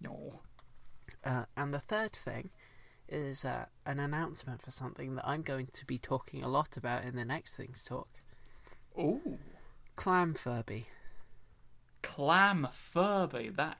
no. 0.00 0.40
Uh, 1.24 1.44
and 1.56 1.72
the 1.72 1.78
third 1.80 2.12
thing 2.12 2.50
is 3.08 3.44
uh, 3.44 3.64
an 3.86 3.98
announcement 3.98 4.60
for 4.60 4.70
something 4.70 5.14
that 5.14 5.26
I'm 5.26 5.40
going 5.42 5.68
to 5.72 5.86
be 5.86 5.96
talking 5.98 6.42
a 6.44 6.48
lot 6.48 6.76
about 6.76 7.04
in 7.04 7.16
the 7.16 7.24
next 7.24 7.56
Things 7.56 7.82
Talk. 7.82 8.08
Ooh, 8.98 9.38
Clam 9.96 10.34
Furby. 10.34 10.86
clam 12.02 12.68
Furby. 12.70 13.48
That 13.56 13.78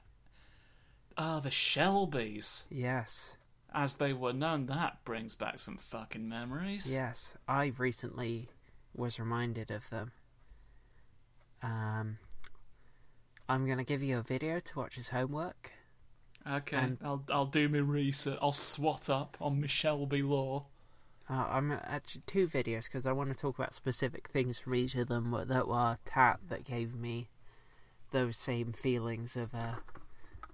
ah, 1.17 1.39
the 1.39 1.49
Shelbys, 1.49 2.63
Yes, 2.69 3.35
as 3.73 3.95
they 3.97 4.11
were 4.13 4.33
known. 4.33 4.65
That 4.65 5.03
brings 5.05 5.35
back 5.35 5.59
some 5.59 5.77
fucking 5.77 6.27
memories. 6.27 6.91
yes. 6.91 7.35
I 7.47 7.73
recently 7.77 8.49
was 8.95 9.19
reminded 9.19 9.69
of 9.71 9.89
them. 9.91 10.11
Um, 11.61 12.17
I'm 13.47 13.65
going 13.65 13.77
to 13.77 13.83
give 13.83 14.01
you 14.03 14.17
a 14.17 14.21
video 14.23 14.59
to 14.59 14.77
watch 14.79 14.97
as 14.97 15.09
homework. 15.09 15.71
Okay, 16.49 16.77
And- 16.77 16.97
I'll 17.03 17.23
I'll 17.29 17.45
do 17.45 17.67
my 17.69 17.79
research. 17.79 18.39
I'll 18.41 18.51
swat 18.53 19.09
up 19.09 19.37
on 19.41 19.59
my 19.61 19.67
Shelby 19.67 20.21
law. 20.21 20.65
Uh, 21.29 21.45
I'm 21.49 21.71
actually 21.71 22.23
two 22.25 22.47
videos 22.47 22.85
because 22.85 23.05
I 23.05 23.11
want 23.11 23.29
to 23.29 23.35
talk 23.35 23.59
about 23.59 23.75
specific 23.75 24.29
things 24.29 24.57
from 24.57 24.73
each 24.73 24.95
of 24.95 25.09
them 25.09 25.35
that 25.47 25.67
were 25.67 25.97
tat 26.05 26.39
that 26.47 26.63
gave 26.65 26.95
me 26.95 27.29
those 28.11 28.35
same 28.35 28.73
feelings 28.73 29.35
of 29.35 29.53
uh, 29.53 29.75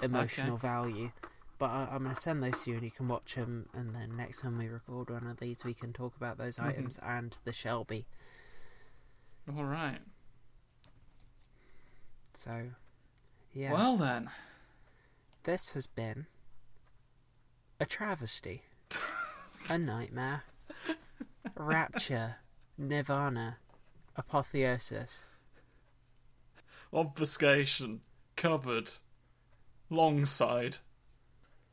emotional 0.02 0.58
value. 0.58 1.12
But 1.60 1.68
I, 1.70 1.88
I'm 1.92 2.04
going 2.04 2.14
to 2.16 2.22
send 2.22 2.44
those 2.44 2.62
to 2.64 2.72
you 2.72 2.76
and 2.76 2.84
you 2.84 2.92
can 2.92 3.08
watch 3.08 3.36
them. 3.36 3.70
And 3.74 3.96
then 3.96 4.18
next 4.18 4.42
time 4.42 4.58
we 4.58 4.68
record 4.68 5.10
one 5.12 5.28
of 5.28 5.40
these, 5.40 5.64
we 5.64 5.74
can 5.74 5.94
talk 5.94 6.14
about 6.18 6.38
those 6.38 6.58
Mhm. 6.58 6.66
items 6.66 7.00
and 7.02 7.34
the 7.46 7.54
Shelby. 7.54 8.06
All 9.56 9.64
right. 9.64 10.00
So, 12.36 12.72
yeah, 13.54 13.72
Well 13.72 13.96
then, 13.98 14.30
this 15.44 15.70
has 15.70 15.88
been 15.88 16.26
a 17.80 17.86
travesty, 17.86 18.64
a 19.70 19.78
nightmare, 19.78 20.44
rapture, 21.56 22.36
nirvana, 22.78 23.58
apotheosis. 24.18 25.26
obfuscation, 26.94 28.02
cupboard, 28.36 28.92
long 29.90 30.26
side, 30.26 30.78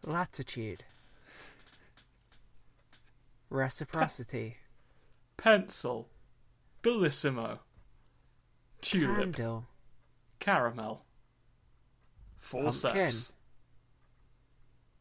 Latitude. 0.04 0.84
Reciprocity. 3.50 4.56
pencil, 5.36 6.08
bellissimo, 6.82 7.58
tulip, 8.80 9.34
Candle. 9.34 9.66
Caramel, 10.43 11.05
forceps. 12.36 13.32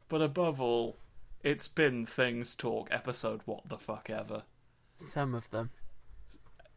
But 0.07 0.21
above 0.21 0.61
all, 0.61 0.97
it's 1.43 1.67
been 1.67 2.05
Things 2.05 2.55
Talk 2.55 2.89
episode 2.91 3.41
what 3.45 3.67
the 3.67 3.79
fuck 3.79 4.11
ever. 4.11 4.43
Some 4.97 5.33
of 5.33 5.49
them. 5.49 5.71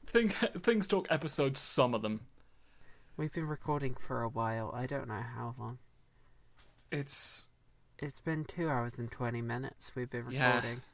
Think 0.06 0.32
Things 0.62 0.88
Talk 0.88 1.06
episode 1.10 1.58
some 1.58 1.94
of 1.94 2.00
them. 2.00 2.22
We've 3.18 3.32
been 3.32 3.46
recording 3.46 3.94
for 3.94 4.22
a 4.22 4.28
while. 4.30 4.72
I 4.74 4.86
don't 4.86 5.08
know 5.08 5.22
how 5.36 5.54
long. 5.58 5.78
It's 6.90 7.48
It's 7.98 8.20
been 8.20 8.44
two 8.44 8.70
hours 8.70 8.98
and 8.98 9.10
20 9.10 9.42
minutes 9.42 9.92
we've 9.94 10.10
been 10.10 10.24
recording. 10.24 10.40
Yeah. 10.76 10.93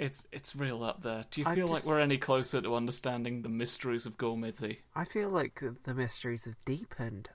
It's 0.00 0.26
it's 0.32 0.56
real 0.56 0.82
up 0.82 1.02
there. 1.02 1.26
Do 1.30 1.42
you 1.42 1.46
I 1.46 1.54
feel 1.54 1.68
just- 1.68 1.84
like 1.86 1.90
we're 1.92 2.00
any 2.00 2.16
closer 2.16 2.62
to 2.62 2.74
understanding 2.74 3.42
the 3.42 3.50
mysteries 3.50 4.06
of 4.06 4.16
Gormiti? 4.16 4.78
I 4.96 5.04
feel 5.04 5.28
like 5.28 5.62
the 5.84 5.94
mysteries 5.94 6.46
have 6.46 6.56
deepened. 6.64 7.28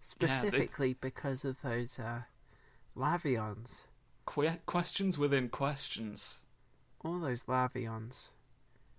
Specifically 0.00 0.94
because 0.94 1.44
of 1.44 1.62
those 1.62 2.00
uh, 2.00 2.22
Lavions. 2.96 3.84
Que- 4.26 4.58
questions 4.66 5.18
within 5.18 5.48
questions. 5.50 6.40
All 7.04 7.20
those 7.20 7.44
Lavions. 7.44 8.30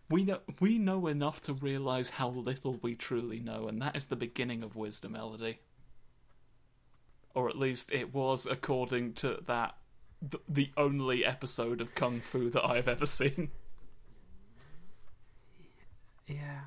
We 0.10 0.24
know 0.24 0.40
we 0.62 0.78
know 0.78 1.08
enough 1.08 1.42
to 1.42 1.54
realize 1.54 2.12
how 2.12 2.30
little 2.30 2.80
we 2.82 2.96
truly 2.96 3.42
know, 3.42 3.68
and 3.68 3.82
that 3.82 3.98
is 3.98 4.06
the 4.06 4.16
beginning 4.16 4.64
of 4.64 4.78
wisdom, 4.78 5.16
Elodie. 5.18 5.60
Or 7.36 7.50
at 7.50 7.58
least 7.58 7.92
it 7.92 8.14
was, 8.14 8.46
according 8.46 9.14
to 9.16 9.40
that, 9.48 9.76
th- 10.22 10.44
the 10.48 10.72
only 10.78 11.24
episode 11.26 11.82
of 11.82 11.96
Kung 11.96 12.22
Fu 12.22 12.50
that 12.50 12.64
I've 12.66 12.88
ever 12.88 13.06
seen. 13.06 13.52
Yeah. 16.28 16.62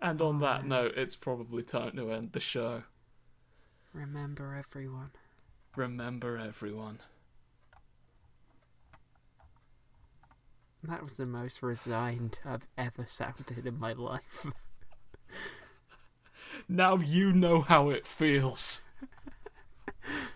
And 0.00 0.20
on 0.20 0.40
that 0.40 0.62
Oh. 0.64 0.66
note, 0.66 0.94
it's 0.96 1.16
probably 1.16 1.62
time 1.62 1.96
to 1.96 2.10
end 2.12 2.32
the 2.32 2.40
show. 2.40 2.84
Remember 3.92 4.54
everyone. 4.54 5.10
Remember, 5.76 6.36
everyone. 6.38 7.00
That 10.82 11.02
was 11.02 11.14
the 11.14 11.26
most 11.26 11.62
resigned 11.62 12.38
I've 12.44 12.66
ever 12.76 13.06
sounded 13.06 13.66
in 13.66 13.78
my 13.78 13.92
life. 13.92 14.46
Now 16.68 16.96
you 16.96 17.32
know 17.32 17.60
how 17.62 17.90
it 17.90 18.06
feels. 18.06 18.82